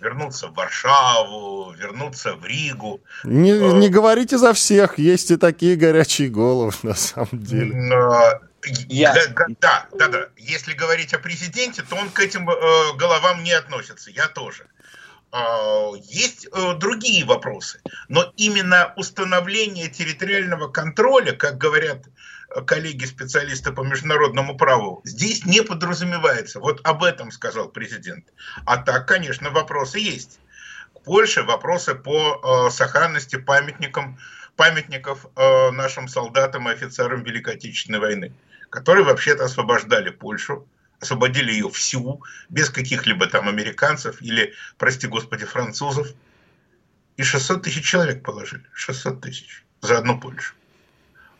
[0.00, 3.00] вернуться в Варшаву, вернуться в Ригу.
[3.24, 7.72] Не, не говорите за всех, есть и такие горячие головы на самом деле.
[8.88, 9.14] Я...
[9.14, 10.28] Да, да, да, да.
[10.36, 14.10] Если говорить о президенте, то он к этим э, головам не относится.
[14.10, 14.66] Я тоже.
[15.32, 22.06] Э, есть э, другие вопросы, но именно установление территориального контроля, как говорят
[22.66, 26.60] коллеги-специалисты по международному праву, здесь не подразумевается.
[26.60, 28.24] Вот об этом сказал президент.
[28.64, 30.38] А так, конечно, вопросы есть.
[30.94, 34.18] К Польше вопросы по э, сохранности памятникам,
[34.56, 38.32] памятников э, нашим солдатам и офицерам Великой Отечественной войны,
[38.70, 40.66] которые вообще-то освобождали Польшу,
[41.00, 46.08] освободили ее всю, без каких-либо там американцев или, прости господи, французов.
[47.16, 48.64] И 600 тысяч человек положили.
[48.74, 50.54] 600 тысяч за одну Польшу.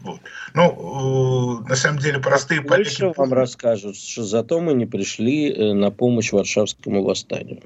[0.01, 0.21] Вот.
[0.55, 3.19] Ну, э, на самом деле, простые Больше поляки...
[3.19, 7.63] вам расскажут, что зато мы не пришли э, на помощь Варшавскому восстанию.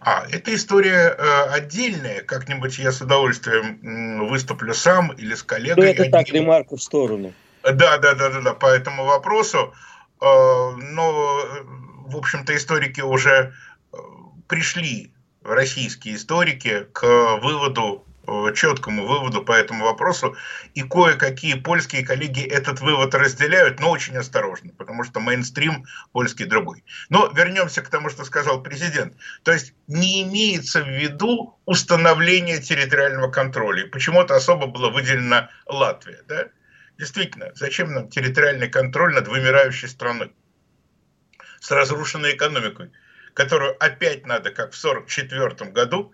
[0.00, 2.22] А, эта история э, отдельная.
[2.22, 5.84] Как-нибудь я с удовольствием выступлю сам или с коллегой.
[5.84, 7.32] Ну, это так, ремарку в сторону.
[7.72, 9.74] Да, да, да, да, да, по этому вопросу.
[10.20, 11.44] Э, но,
[12.06, 13.54] в общем-то, историки уже
[13.92, 13.96] э,
[14.48, 17.02] пришли, российские историки, к
[17.42, 20.36] выводу Э, четкому выводу по этому вопросу,
[20.74, 26.84] и кое-какие польские коллеги этот вывод разделяют, но очень осторожно, потому что мейнстрим польский другой.
[27.08, 29.14] Но вернемся к тому, что сказал президент.
[29.44, 33.86] То есть не имеется в виду установление территориального контроля.
[33.86, 36.20] Почему-то особо было выделено Латвия.
[36.28, 36.48] Да?
[36.98, 40.32] Действительно, зачем нам территориальный контроль над вымирающей страной
[41.60, 42.90] с разрушенной экономикой,
[43.34, 46.12] которую опять надо, как в 1944 году,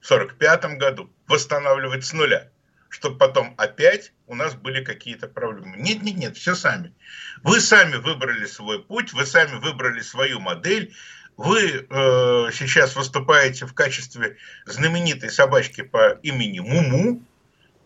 [0.00, 2.50] в 1945 году восстанавливать с нуля,
[2.90, 5.78] чтобы потом опять у нас были какие-то проблемы.
[5.78, 6.94] Нет, нет, нет, все сами.
[7.42, 10.94] Вы сами выбрали свой путь, вы сами выбрали свою модель,
[11.38, 17.22] вы э, сейчас выступаете в качестве знаменитой собачки по имени Муму,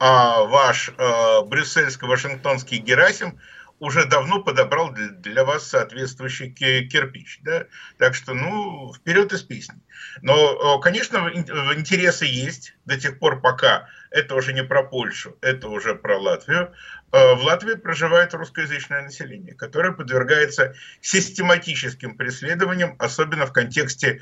[0.05, 3.39] а ваш э, брюссельско-вашингтонский Герасим–
[3.83, 7.41] уже давно подобрал для, для вас соответствующий кирпич.
[7.43, 7.67] Да?
[7.99, 9.75] Так что, ну, вперед из песни.
[10.21, 11.29] Но, конечно,
[11.75, 16.73] интересы есть до тех пор, пока это уже не про Польшу, это уже про Латвию.
[17.13, 24.21] Э, в Латвии проживает русскоязычное население, которое подвергается систематическим преследованиям, особенно в контексте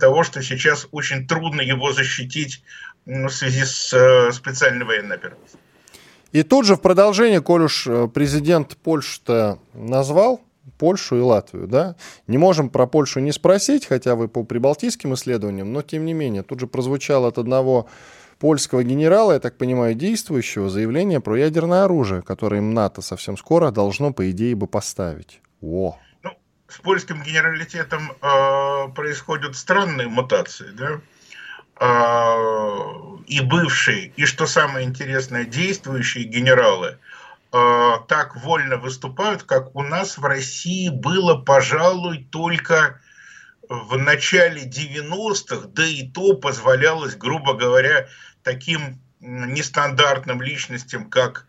[0.00, 2.62] того, что сейчас очень трудно его защитить
[3.06, 5.60] в связи с э, специальной военной операцией.
[6.32, 10.40] И тут же в продолжение, коль уж э, президент Польши-то назвал
[10.78, 15.72] Польшу и Латвию, да, не можем про Польшу не спросить, хотя вы по прибалтийским исследованиям,
[15.72, 17.88] но тем не менее, тут же прозвучало от одного
[18.42, 23.70] польского генерала, я так понимаю, действующего, заявление про ядерное оружие, которое им НАТО совсем скоро
[23.70, 25.40] должно, по идее, бы поставить.
[25.62, 25.96] О.
[26.24, 26.30] Ну,
[26.66, 31.00] с польским генералитетом э, происходят странные мутации, да,
[31.76, 32.36] а,
[33.28, 36.98] и бывшие, и что самое интересное, действующие генералы
[37.52, 43.00] а, так вольно выступают, как у нас в России было, пожалуй, только
[43.68, 48.06] в начале 90-х, да и то позволялось, грубо говоря,
[48.42, 51.46] таким нестандартным личностям, как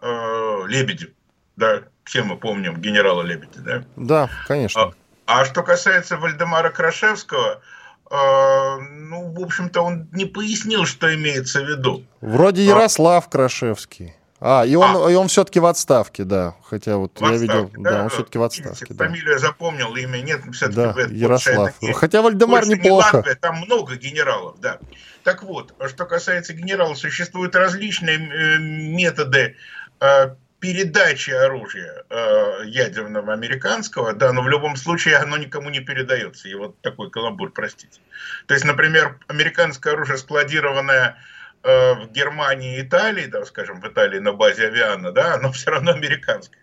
[0.00, 1.10] э, Лебедев.
[1.56, 3.84] Да, все мы помним генерала Лебедя, да?
[3.96, 4.92] Да, конечно.
[5.26, 7.62] А, а что касается Вальдемара Крашевского,
[8.10, 12.04] а, ну, в общем-то, он не пояснил, что имеется в виду.
[12.20, 12.64] Вроде а.
[12.66, 14.14] Ярослав Крашевский.
[14.40, 15.10] А, и он, а.
[15.10, 16.54] И он все-таки в отставке, да.
[16.64, 18.70] Хотя вот я видел, да, да он все-таки в отставке.
[18.70, 19.04] Видите, да.
[19.06, 21.74] Фамилию запомнил, имя нет, все-таки да, это, Ярослав.
[21.80, 23.10] Это Хотя Вальдемар Больше неплохо.
[23.12, 24.78] Не Латвия, там много генералов, да.
[25.22, 29.56] Так вот, что касается генералов, существуют различные э, методы
[30.00, 36.48] э, передачи оружия э, ядерного американского, да, но в любом случае оно никому не передается.
[36.48, 38.00] И вот такой каламбур, простите.
[38.46, 41.35] То есть, например, американское оружие, складированное э,
[41.66, 45.92] в Германии и Италии, да, скажем, в Италии на базе авиана, да, оно все равно
[45.92, 46.62] американское.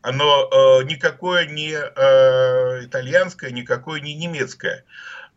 [0.00, 4.84] Оно э, никакое не э, итальянское, никакое не немецкое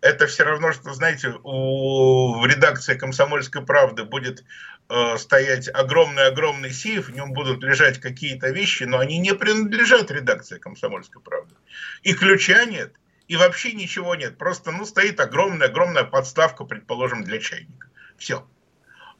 [0.01, 4.43] это все равно, что, знаете, у, в редакции «Комсомольской правды» будет
[4.89, 10.57] э, стоять огромный-огромный сейф, в нем будут лежать какие-то вещи, но они не принадлежат редакции
[10.57, 11.53] «Комсомольской правды».
[12.01, 12.93] И ключа нет,
[13.27, 14.37] и вообще ничего нет.
[14.37, 17.87] Просто, ну, стоит огромная-огромная подставка, предположим, для чайника.
[18.17, 18.45] Все.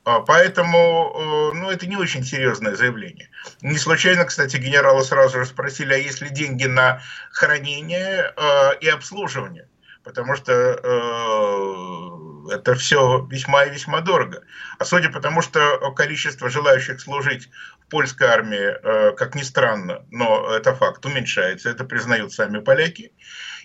[0.04, 3.30] А, поэтому, э, ну, это не очень серьезное заявление.
[3.62, 8.88] Не случайно, кстати, генерала сразу же спросили, а есть ли деньги на хранение э, и
[8.88, 9.68] обслуживание
[10.04, 14.42] потому что э, это все весьма и весьма дорого.
[14.80, 17.50] А судя по тому, что количество желающих служить
[17.82, 23.12] в польской армии, как ни странно, но это факт, уменьшается, это признают сами поляки,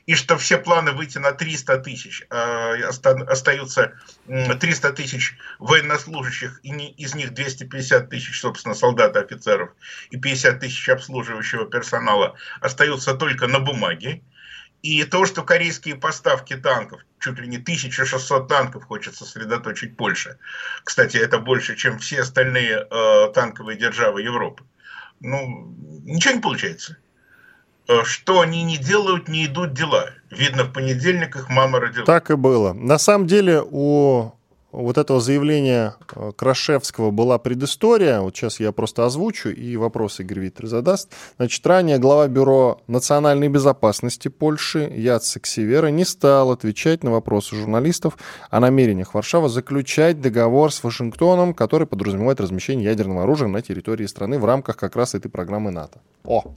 [0.07, 3.93] и что все планы выйти на 300 тысяч, э, остаются
[4.27, 9.71] 300 тысяч военнослужащих, и из них 250 тысяч, собственно, солдат и офицеров,
[10.11, 14.23] и 50 тысяч обслуживающего персонала остаются только на бумаге,
[14.83, 20.39] И то, что корейские поставки танков, чуть ли не 1600 танков хочет сосредоточить Польша.
[20.85, 24.63] Кстати, это больше, чем все остальные э, танковые державы Европы.
[25.21, 26.99] Ну, ничего не получается.
[27.89, 30.11] Э, что они не делают, не идут дела.
[30.31, 32.05] Видно, в понедельник их мама родила.
[32.05, 32.73] Так и было.
[32.73, 34.33] На самом деле у
[34.73, 38.21] вот этого заявления э, Крашевского была предыстория.
[38.21, 41.13] Вот сейчас я просто озвучу, и вопрос Игорь Виттер задаст.
[41.37, 48.19] Значит, ранее глава Бюро национальной безопасности Польши Яцек Севера не стал отвечать на вопросы журналистов
[48.51, 54.39] о намерениях Варшавы заключать договор с Вашингтоном, который подразумевает размещение ядерного оружия на территории страны
[54.39, 56.01] в рамках как раз этой программы НАТО.
[56.25, 56.55] О!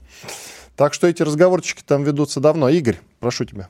[0.80, 2.70] Так что эти разговорчики там ведутся давно.
[2.70, 3.68] Игорь, прошу тебя.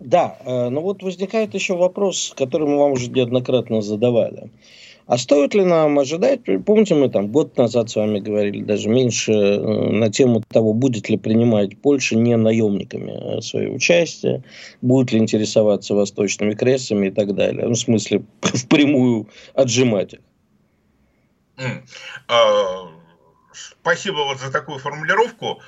[0.00, 4.50] Да, э, но вот возникает еще вопрос, который мы вам уже неоднократно задавали.
[5.06, 9.30] А стоит ли нам ожидать, помните, мы там год назад с вами говорили, даже меньше,
[9.30, 14.42] э, на тему того, будет ли принимать Польша не наемниками э, свое участие,
[14.82, 17.68] будет ли интересоваться восточными крестами и так далее.
[17.68, 20.20] Ну, в смысле, впрямую отжимать их.
[22.26, 22.88] А,
[23.52, 25.60] спасибо вот за такую формулировку.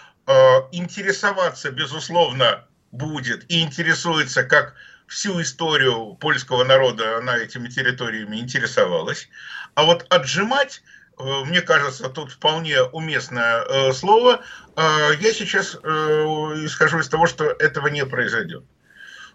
[0.72, 4.74] Интересоваться, безусловно, будет и интересуется, как
[5.10, 9.28] всю историю польского народа она этими территориями интересовалась.
[9.74, 10.82] А вот отжимать,
[11.18, 14.42] э, мне кажется, тут вполне уместное э, слово.
[14.76, 18.64] Э, я сейчас исхожу из того, что этого не произойдет.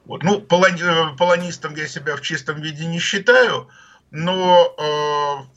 [0.05, 0.23] Вот.
[0.23, 3.69] Ну, полонистом я себя в чистом виде не считаю,
[4.11, 5.47] но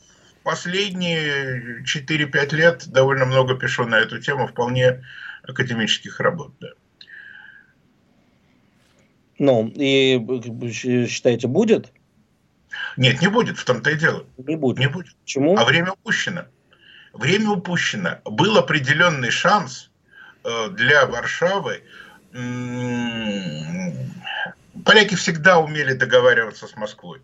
[0.43, 5.03] последние 4-5 лет довольно много пишу на эту тему вполне
[5.43, 6.53] академических работ.
[6.59, 6.69] Да.
[9.39, 10.19] Ну, и
[11.07, 11.91] считаете, будет?
[12.97, 14.25] Нет, не будет, в том-то и дело.
[14.37, 14.79] Не будет.
[14.79, 15.15] Не будет.
[15.23, 15.57] Почему?
[15.57, 16.45] А время упущено.
[17.13, 18.19] Время упущено.
[18.25, 19.89] Был определенный шанс
[20.43, 21.83] э, для Варшавы.
[24.85, 27.21] Поляки всегда умели договариваться с Москвой.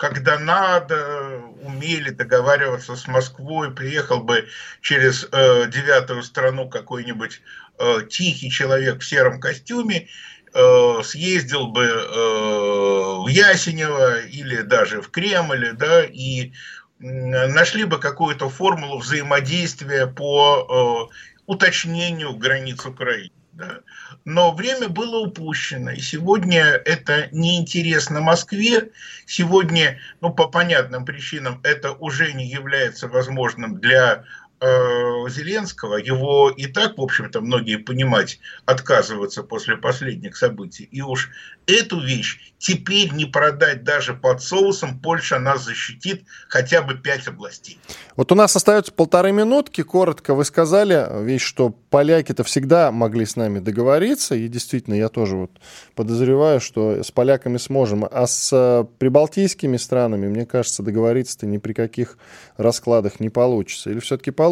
[0.00, 4.48] Когда надо, умели договариваться с Москвой, приехал бы
[4.80, 7.40] через э, девятую страну какой-нибудь
[7.78, 10.08] э, тихий человек в сером костюме
[10.52, 16.52] Э, съездил бы э, в Ясенево или даже в Кремль, да, и
[16.98, 23.30] нашли бы какую-то формулу взаимодействия по э, уточнению границ Украины.
[23.52, 23.80] Да.
[24.24, 28.90] Но время было упущено, и сегодня это неинтересно Москве.
[29.26, 34.24] Сегодня, ну, по понятным причинам, это уже не является возможным для
[34.60, 40.84] Зеленского, его и так, в общем-то, многие понимать отказываются после последних событий.
[40.84, 41.30] И уж
[41.66, 47.78] эту вещь теперь не продать даже под соусом, Польша нас защитит хотя бы пять областей.
[48.16, 49.82] Вот у нас остается полторы минутки.
[49.82, 54.34] Коротко вы сказали вещь, что поляки-то всегда могли с нами договориться.
[54.34, 55.52] И действительно, я тоже вот
[55.94, 58.06] подозреваю, что с поляками сможем.
[58.10, 62.18] А с э, прибалтийскими странами, мне кажется, договориться-то ни при каких
[62.58, 63.90] раскладах не получится.
[63.90, 64.49] Или все-таки получится,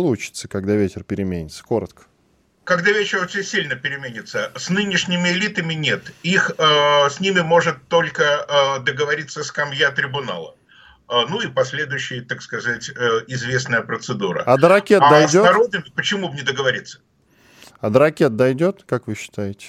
[0.49, 1.65] когда ветер переменится?
[1.65, 2.05] Коротко
[2.69, 4.53] когда вечер очень сильно переменится.
[4.55, 6.13] С нынешними элитами нет.
[6.23, 10.55] Их э, с ними может только э, договориться скамья трибунала.
[11.09, 12.93] Э, ну и последующая, так сказать, э,
[13.29, 14.43] известная процедура.
[14.45, 15.31] А до ракет а дойдет?
[15.31, 16.99] с народами почему бы не договориться?
[17.81, 19.69] А до ракет дойдет, как вы считаете?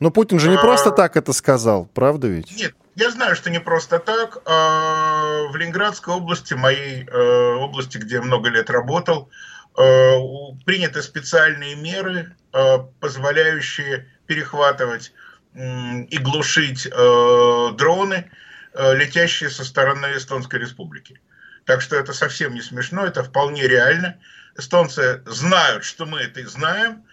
[0.00, 0.60] Ну, Путин же не а...
[0.60, 2.50] просто так это сказал, правда ведь?
[2.56, 4.38] Нет, я знаю, что не просто так.
[4.46, 9.30] А в Ленинградской области, моей э, области, где я много лет работал,
[9.74, 10.18] Э,
[10.66, 15.12] приняты специальные меры, э, позволяющие перехватывать
[15.54, 18.30] и глушить дроны,
[18.72, 21.20] летящие со стороны Эстонской Республики.
[21.66, 24.18] Так что это совсем не смешно, это вполне реально.
[24.56, 27.04] Эстонцы знают, что мы это знаем.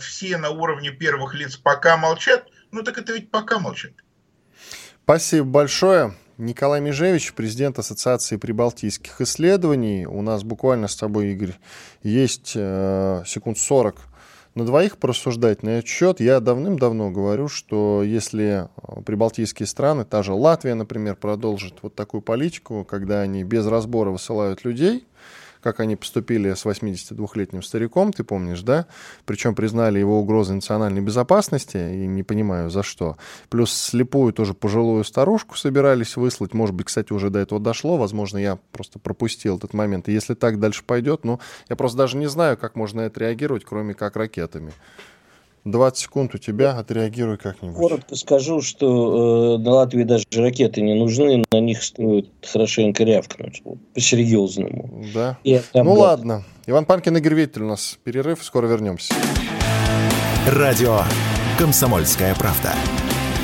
[0.00, 2.48] Все на уровне первых лиц пока молчат.
[2.72, 3.92] Ну так это ведь пока молчат.
[5.08, 6.14] Спасибо большое.
[6.36, 10.04] Николай Межевич, президент Ассоциации прибалтийских исследований.
[10.04, 11.54] У нас буквально с тобой, Игорь,
[12.02, 13.94] есть э, секунд 40
[14.56, 16.18] на двоих порассуждать на этот счет.
[16.18, 22.20] Я давным-давно говорю, что если э, прибалтийские страны, та же Латвия, например, продолжит вот такую
[22.20, 25.06] политику, когда они без разбора высылают людей,
[25.66, 28.86] как они поступили с 82-летним стариком, ты помнишь, да?
[29.24, 33.16] Причем признали его угрозой национальной безопасности, и не понимаю за что.
[33.48, 36.54] Плюс слепую тоже пожилую старушку собирались выслать.
[36.54, 37.96] Может быть, кстати, уже до этого дошло.
[37.96, 40.08] Возможно, я просто пропустил этот момент.
[40.08, 43.64] И если так дальше пойдет, ну, я просто даже не знаю, как можно это реагировать,
[43.64, 44.72] кроме как ракетами.
[45.66, 47.76] 20 секунд у тебя, отреагируй как-нибудь.
[47.76, 53.62] Коротко скажу, что э, на Латвии даже ракеты не нужны, на них стоит хорошенько рявкнуть,
[53.92, 55.04] по-серьезному.
[55.12, 55.38] Да?
[55.42, 55.98] И ну будет.
[55.98, 56.44] ладно.
[56.66, 59.12] Иван Панкин, Игорь Виттель у нас перерыв, скоро вернемся.
[60.46, 61.00] Радио
[61.58, 62.72] «Комсомольская правда».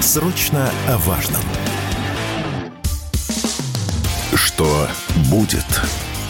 [0.01, 1.43] Срочно о важном.
[4.35, 4.87] Что
[5.29, 5.66] будет?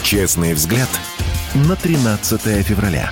[0.03, 0.89] Честный взгляд
[1.55, 3.11] на 13 февраля.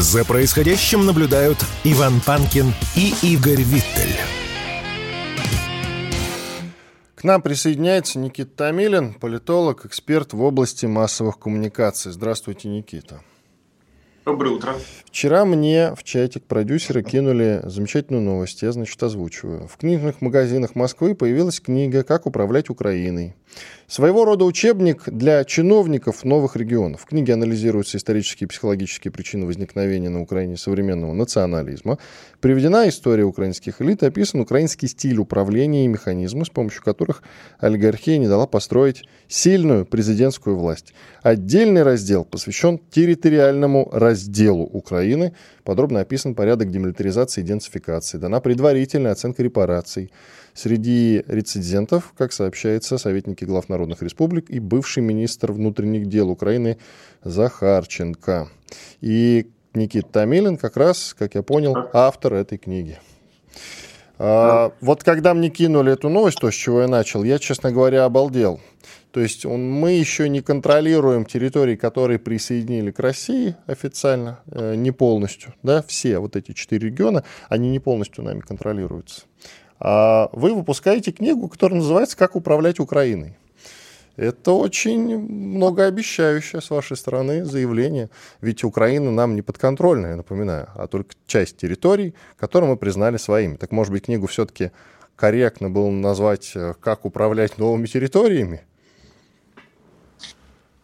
[0.00, 4.16] За происходящим наблюдают Иван Панкин и Игорь Виттель.
[7.14, 12.12] К нам присоединяется Никита Томилин, политолог, эксперт в области массовых коммуникаций.
[12.12, 13.20] Здравствуйте, Никита.
[14.24, 14.74] Доброе утро.
[15.04, 19.68] Вчера мне в чатик продюсеры кинули замечательную новость, я, значит, озвучиваю.
[19.68, 23.34] В книжных магазинах Москвы появилась книга «Как управлять Украиной».
[23.90, 27.00] Своего рода учебник для чиновников новых регионов.
[27.00, 31.98] В книге анализируются исторические и психологические причины возникновения на Украине современного национализма.
[32.38, 37.24] Приведена история украинских элит, описан украинский стиль управления и механизмы, с помощью которых
[37.58, 40.94] олигархия не дала построить сильную президентскую власть.
[41.24, 45.34] Отдельный раздел посвящен территориальному разделу Украины.
[45.64, 48.18] Подробно описан порядок демилитаризации и денацификации.
[48.18, 50.12] Дана предварительная оценка репараций.
[50.62, 56.76] Среди рецидентов, как сообщается, советники глав народных республик и бывший министр внутренних дел Украины
[57.24, 58.46] Захарченко.
[59.00, 62.98] И Никит Томилин как раз, как я понял, автор этой книги.
[64.18, 68.04] А, вот когда мне кинули эту новость, то, с чего я начал, я, честно говоря,
[68.04, 68.60] обалдел.
[69.12, 74.90] То есть он, мы еще не контролируем территории, которые присоединили к России официально, э, не
[74.90, 75.54] полностью.
[75.62, 79.22] Да, все вот эти четыре региона, они не полностью нами контролируются.
[79.80, 83.36] А вы выпускаете книгу, которая называется «Как управлять Украиной».
[84.16, 88.10] Это очень многообещающее с вашей стороны заявление.
[88.42, 93.56] Ведь Украина нам не подконтрольна, я напоминаю, а только часть территорий, которые мы признали своими.
[93.56, 94.72] Так, может быть, книгу все-таки
[95.16, 98.62] корректно было назвать э, «Как управлять новыми территориями»?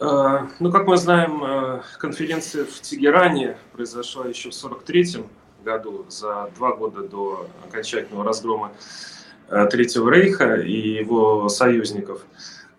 [0.00, 5.24] Э, ну, как мы знаем, э, конференция в Тегеране произошла еще в 1943
[5.66, 8.72] году, за два года до окончательного разгрома
[9.48, 12.24] э, Третьего Рейха и его союзников.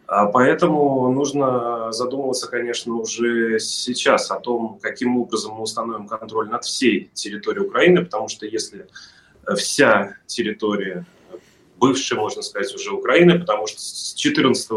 [0.08, 6.64] А поэтому нужно задумываться, конечно, уже сейчас о том, каким образом мы установим контроль над
[6.64, 8.88] всей территорией Украины, потому что если
[9.58, 11.06] вся территория
[11.78, 14.70] бывшая, можно сказать, уже Украины, потому что с 14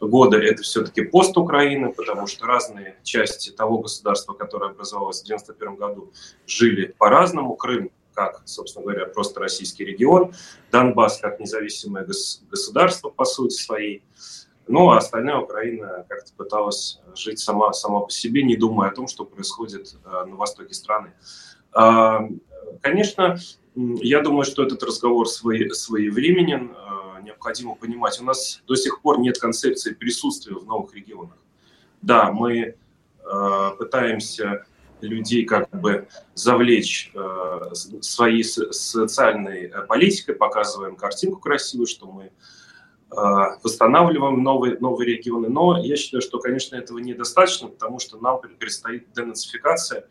[0.00, 5.76] года это все-таки пост Украины, потому что разные части того государства, которое образовалось в 1991
[5.76, 6.12] году,
[6.46, 7.56] жили по-разному.
[7.56, 10.32] Крым как, собственно говоря, просто российский регион,
[10.72, 14.02] Донбасс как независимое государство по сути своей,
[14.66, 19.06] ну а остальная Украина как-то пыталась жить сама, сама по себе, не думая о том,
[19.06, 21.12] что происходит э, на востоке страны.
[21.72, 22.28] А,
[22.80, 23.38] конечно,
[23.76, 26.74] я думаю, что этот разговор своевременен,
[27.28, 28.20] необходимо понимать.
[28.20, 31.36] У нас до сих пор нет концепции присутствия в новых регионах.
[32.02, 34.64] Да, мы э, пытаемся
[35.00, 42.30] людей как бы завлечь э, своей социальной политикой, показываем картинку красивую, что мы э,
[43.62, 45.48] восстанавливаем новые, новые регионы.
[45.48, 50.06] Но я считаю, что, конечно, этого недостаточно, потому что нам предстоит денацификация.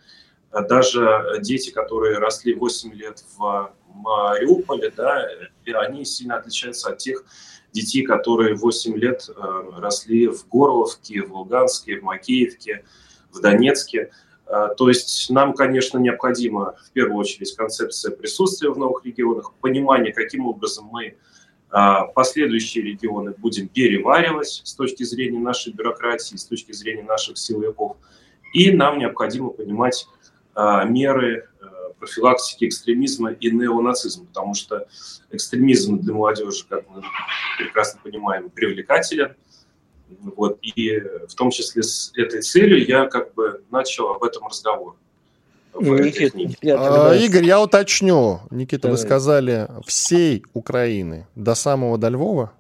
[0.52, 5.28] Даже дети, которые росли 8 лет в Мариуполе, да,
[5.66, 7.24] и они сильно отличаются от тех
[7.72, 9.42] детей, которые 8 лет э,
[9.78, 12.84] росли в Горловке, в Луганске, в Макеевке,
[13.32, 14.12] в Донецке.
[14.48, 20.14] Э, то есть нам, конечно, необходима в первую очередь концепция присутствия в новых регионах, понимание,
[20.14, 21.16] каким образом мы э,
[22.16, 27.98] последующие регионы будем переваривать с точки зрения нашей бюрократии, с точки зрения наших силовиков.
[28.54, 30.08] И нам необходимо понимать
[30.86, 31.50] меры
[32.08, 34.88] профилактики экстремизма и неонацизма, потому что
[35.32, 37.04] экстремизм для молодежи, как мы
[37.58, 39.36] прекрасно понимаем, привлекателен.
[40.38, 44.96] Вот, и в том числе с этой целью я как бы начал об этом разговор.
[45.80, 46.34] Никит,
[46.66, 48.40] а, Игорь, я уточню.
[48.50, 48.98] Никита, Давай.
[48.98, 52.54] вы сказали всей Украины до самого до Львова?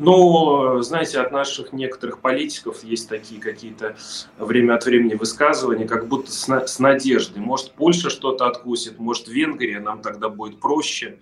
[0.00, 3.96] Но, знаете, от наших некоторых политиков есть такие какие-то
[4.38, 7.40] время от времени высказывания, как будто с, с надеждой.
[7.40, 11.18] Может, Польша что-то откусит, может, Венгрия, нам тогда будет проще,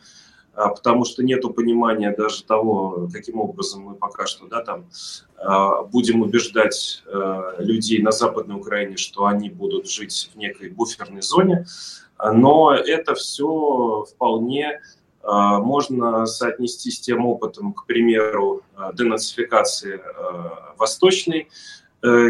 [0.54, 4.86] а, потому что нет понимания даже того, каким образом мы пока что да, там,
[5.36, 11.22] а, будем убеждать а, людей на Западной Украине, что они будут жить в некой буферной
[11.22, 11.66] зоне.
[12.20, 14.80] Но это все вполне
[15.22, 21.48] можно соотнести с тем опытом, к примеру, а, денацификации а, восточной
[22.02, 22.28] э,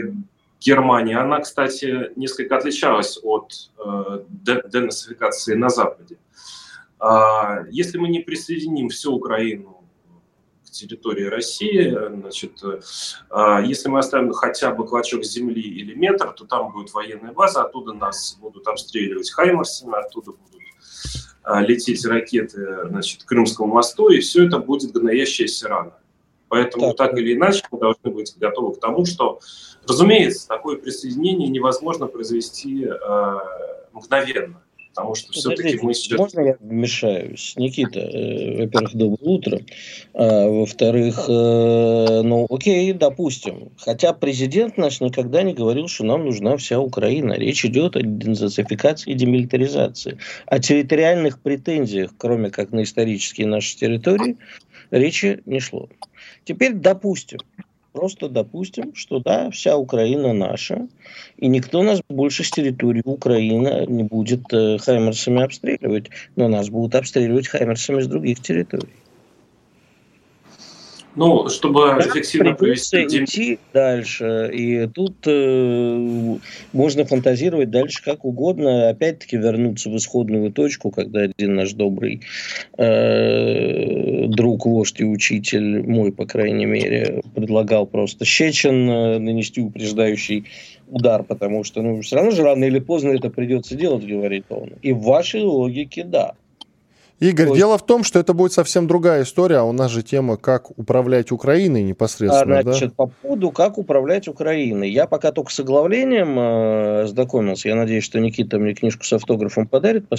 [0.61, 1.15] Германии.
[1.15, 4.25] Она, кстати, несколько отличалась от э,
[4.67, 6.17] денацификации на Западе.
[7.71, 9.85] Если мы не присоединим всю Украину
[10.67, 12.61] к территории России, значит,
[13.65, 17.93] если мы оставим хотя бы клочок земли или метр, то там будет военная база, оттуда
[17.93, 20.58] нас будут обстреливать хаймерсами, оттуда будут
[21.61, 25.93] лететь ракеты значит, к Крымскому мосту, и все это будет гноящаяся рана.
[26.49, 27.11] Поэтому так.
[27.11, 29.41] так или иначе мы должны быть готовы к тому, что,
[29.87, 33.39] разумеется, такое присоединение невозможно произвести э,
[33.93, 34.63] мгновенно
[34.99, 36.19] потому что все-таки мы сейчас...
[36.19, 37.55] Можно я вмешаюсь?
[37.57, 39.61] Никита, э, во-первых, доброе утро.
[40.13, 43.71] А, во-вторых, э, ну окей, допустим.
[43.79, 47.35] Хотя президент наш никогда не говорил, что нам нужна вся Украина.
[47.35, 50.19] Речь идет о денацификации и демилитаризации.
[50.47, 54.37] О территориальных претензиях, кроме как на исторические наши территории,
[54.91, 55.89] речи не шло.
[56.45, 57.39] Теперь допустим,
[57.93, 60.89] просто допустим, что да, вся Украина наша,
[61.37, 66.95] и никто нас больше с территории Украины не будет э, хаймерсами обстреливать, но нас будут
[66.95, 68.89] обстреливать хаймерсами с других территорий.
[71.19, 73.05] Ну, чтобы да, эффективно провести...
[73.05, 76.37] идти дальше, и тут э,
[76.73, 82.23] можно фантазировать дальше как угодно, опять-таки вернуться в исходную точку, когда один наш добрый
[82.77, 90.45] э, друг, вождь и учитель, мой, по крайней мере, предлагал просто Щечин э, нанести упреждающий
[90.87, 94.75] удар, потому что ну, все равно же рано или поздно это придется делать, говорит он.
[94.83, 96.35] И в вашей логике да.
[97.21, 97.59] Игорь, есть...
[97.59, 100.71] дело в том, что это будет совсем другая история, а у нас же тема, как
[100.79, 102.59] управлять Украиной непосредственно.
[102.59, 102.95] А, значит, да?
[102.95, 104.91] по поводу, как управлять Украиной.
[104.91, 107.69] Я пока только с оглавлением э, знакомился.
[107.69, 110.17] Я надеюсь, что Никита мне книжку с автографом подарит по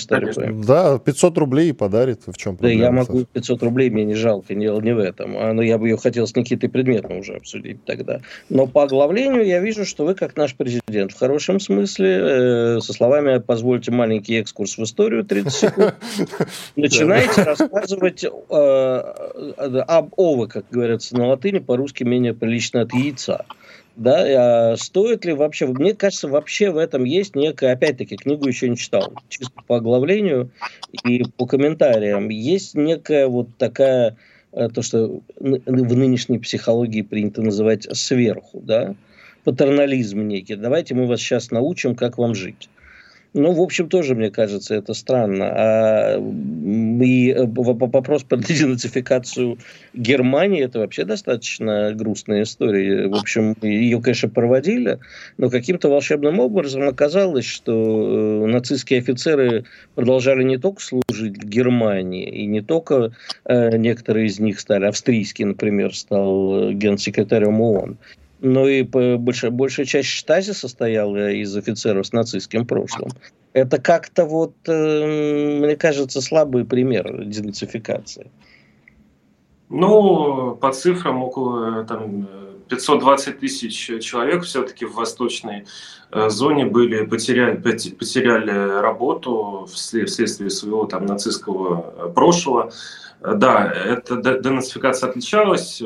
[0.65, 2.23] Да, 500 рублей подарит.
[2.27, 2.79] В чем проблема?
[2.79, 5.37] Да, я могу 500 рублей, мне не жалко, не, не в этом.
[5.37, 8.19] А, но я бы ее хотел с Никитой предметно уже обсудить тогда.
[8.49, 11.13] Но по оглавлению я вижу, что вы как наш президент.
[11.13, 15.95] В хорошем смысле, э, со словами «позвольте маленький экскурс в историю 30 секунд».
[16.89, 18.29] начинаете рассказывать э,
[19.87, 23.45] об овы, как говорится на латыни, по-русски менее прилично от яйца.
[23.95, 28.69] Да, а стоит ли вообще, мне кажется, вообще в этом есть некая, опять-таки, книгу еще
[28.69, 30.51] не читал, чисто по оглавлению
[31.03, 34.15] и по комментариям, есть некая вот такая,
[34.53, 38.95] э, то, что в нынешней психологии принято называть сверху, да,
[39.43, 40.55] патернализм некий.
[40.55, 42.69] Давайте мы вас сейчас научим, как вам жить.
[43.33, 45.45] Ну, в общем, тоже, мне кажется, это странно.
[45.45, 49.59] А, и э, вопрос про денацификацию
[49.93, 53.07] Германии, это вообще достаточно грустная история.
[53.07, 54.97] В общем, ее, конечно, проводили,
[55.37, 62.47] но каким-то волшебным образом оказалось, что э, нацистские офицеры продолжали не только служить Германии, и
[62.47, 63.11] не только
[63.45, 67.97] э, некоторые из них стали, австрийский, например, стал генсекретарем ООН,
[68.41, 73.11] но и большая, большая часть штази состояла из офицеров с нацистским прошлым.
[73.53, 78.31] Это как-то вот, э, мне кажется, слабый пример денацификации.
[79.69, 82.27] Ну, по цифрам, около там,
[82.69, 85.65] 520 тысяч человек все-таки в восточной
[86.11, 92.71] э, зоне были, потеряли, потеряли работу вследствие своего там, нацистского э, прошлого.
[93.19, 95.81] Да, эта денацификация отличалась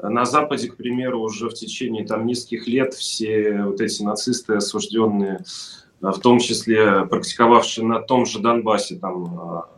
[0.00, 5.44] на Западе, к примеру, уже в течение там, нескольких лет все вот эти нацисты, осужденные,
[6.00, 9.68] а, в том числе практиковавшие на том же Донбассе там, а,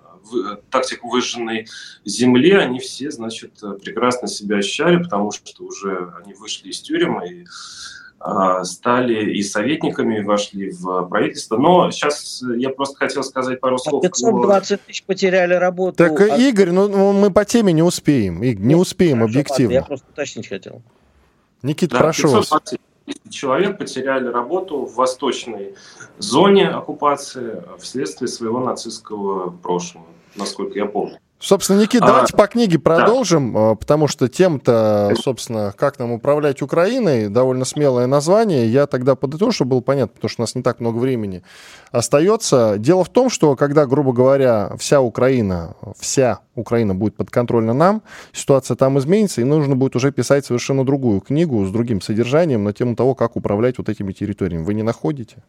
[0.70, 1.66] тактику выжженной
[2.04, 3.52] земли, они все, значит,
[3.82, 7.46] прекрасно себя ощущали, потому что уже они вышли из тюрьмы и
[8.64, 11.56] стали и советниками, вошли в правительство.
[11.56, 14.02] Но сейчас я просто хотел сказать пару слов.
[14.02, 15.96] 520 тысяч потеряли работу.
[15.96, 16.36] Так, а...
[16.36, 18.42] Игорь, ну, ну мы по теме не успеем.
[18.42, 19.72] Игорь, не успеем Хорошо, объективно.
[19.72, 20.82] я просто уточнить хотел.
[21.62, 22.50] Никита, да, прошу вас.
[23.30, 25.74] человек потеряли работу в восточной
[26.18, 30.06] зоне оккупации вследствие своего нацистского прошлого,
[30.36, 31.18] насколько я помню.
[31.43, 33.74] Собственно, Никита, а, давайте по книге продолжим, да.
[33.74, 38.68] потому что тем-то, собственно, как нам управлять Украиной, довольно смелое название.
[38.68, 41.43] Я тогда подытожу, чтобы было понятно, потому что у нас не так много времени
[41.93, 42.74] остается.
[42.76, 48.03] Дело в том, что когда, грубо говоря, вся Украина, вся Украина будет подконтрольна нам,
[48.34, 52.74] ситуация там изменится, и нужно будет уже писать совершенно другую книгу с другим содержанием на
[52.74, 54.64] тему того, как управлять вот этими территориями.
[54.64, 55.43] Вы не находите?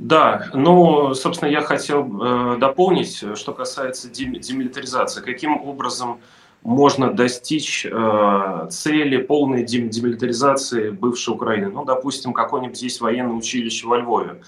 [0.00, 2.06] Да, ну, собственно, я хотел
[2.54, 5.20] э, дополнить, что касается демилитаризации.
[5.20, 6.22] Каким образом
[6.62, 11.68] можно достичь э, цели полной демилитаризации бывшей Украины?
[11.68, 14.40] Ну, допустим, какое-нибудь есть военное училище во Львове,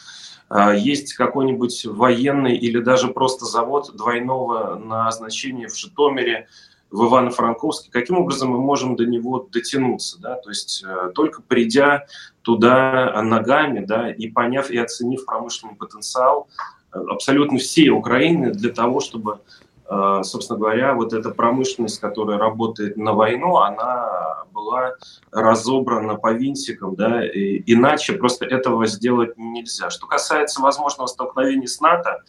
[0.48, 6.48] э, есть какой-нибудь военный или даже просто завод двойного назначения в Житомире,
[6.93, 12.05] в Ивано-Франковске, каким образом мы можем до него дотянуться, да, то есть э, только придя
[12.43, 16.49] туда ногами, да, и поняв и оценив промышленный потенциал
[16.93, 19.40] э, абсолютно всей Украины для того, чтобы,
[19.88, 24.93] э, собственно говоря, вот эта промышленность, которая работает на войну, она была
[25.30, 29.88] разобрана по винтикам, да, и иначе просто этого сделать нельзя.
[29.88, 32.22] Что касается возможного столкновения с НАТО,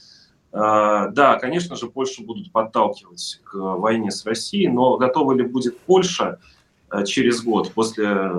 [0.53, 6.37] Да, конечно же, Польшу будут подталкивать к войне с Россией, но готова ли будет Польша
[7.05, 8.29] через год после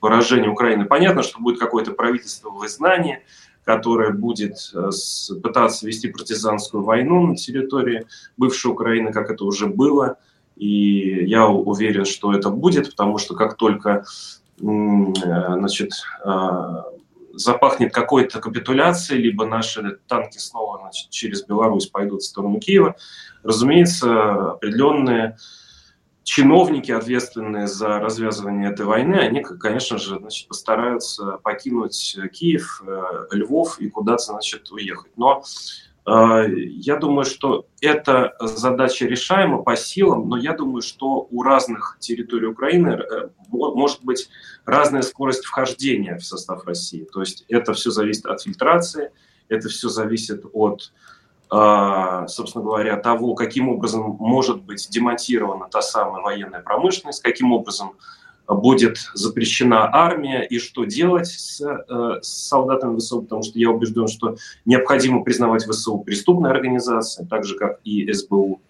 [0.00, 0.84] поражения Украины?
[0.84, 3.22] Понятно, что будет какое-то правительство в изгнании,
[3.62, 4.56] которое будет
[5.44, 8.04] пытаться вести партизанскую войну на территории
[8.36, 10.16] бывшей Украины, как это уже было.
[10.56, 14.04] И я уверен, что это будет, потому что как только
[14.58, 15.92] значит,
[17.32, 22.96] запахнет какой-то капитуляцией, либо наши танки снова значит, через Беларусь пойдут в сторону Киева,
[23.42, 25.36] разумеется, определенные
[26.24, 33.78] чиновники, ответственные за развязывание этой войны, они, конечно же, значит, постараются покинуть Киев, э, Львов
[33.78, 35.12] и куда-то значит, уехать.
[35.16, 35.44] Но
[36.06, 41.98] э, я думаю, что эта задача решаема по силам, но я думаю, что у разных
[42.00, 44.28] территорий Украины э, может быть
[44.64, 47.06] разная скорость вхождения в состав России.
[47.12, 49.10] То есть это все зависит от фильтрации,
[49.48, 50.92] это все зависит от,
[51.50, 57.92] а, собственно говоря, того, каким образом может быть демонтирована та самая военная промышленность, каким образом
[58.46, 64.06] будет запрещена армия и что делать с, э, с солдатами ВСУ, потому что я убежден,
[64.06, 64.36] что
[64.66, 68.60] необходимо признавать ВСУ преступной организацией, так же, как и СБУ.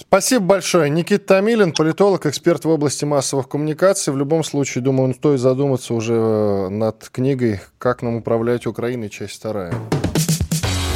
[0.00, 0.88] Спасибо большое.
[0.88, 4.12] Никита Томилин, политолог, эксперт в области массовых коммуникаций.
[4.12, 9.10] В любом случае, думаю, стоит задуматься уже э, над книгой «Как нам управлять Украиной.
[9.10, 9.74] Часть вторая».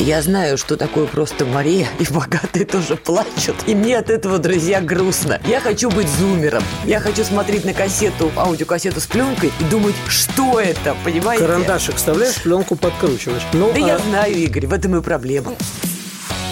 [0.00, 3.54] Я знаю, что такое просто Мария, и богатые тоже плачут.
[3.66, 5.40] И мне от этого, друзья, грустно.
[5.46, 6.64] Я хочу быть зумером.
[6.84, 11.46] Я хочу смотреть на кассету, аудиокассету с пленкой и думать, что это, понимаете?
[11.46, 13.42] Карандашик вставляешь, пленку подкручиваешь.
[13.52, 13.86] Ну, да а...
[13.86, 15.54] я знаю, Игорь, в этом и проблема.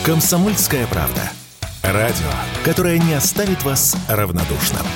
[0.04, 1.32] Комсомольская правда.
[1.82, 2.30] Радио,
[2.64, 4.86] которое не оставит вас равнодушным.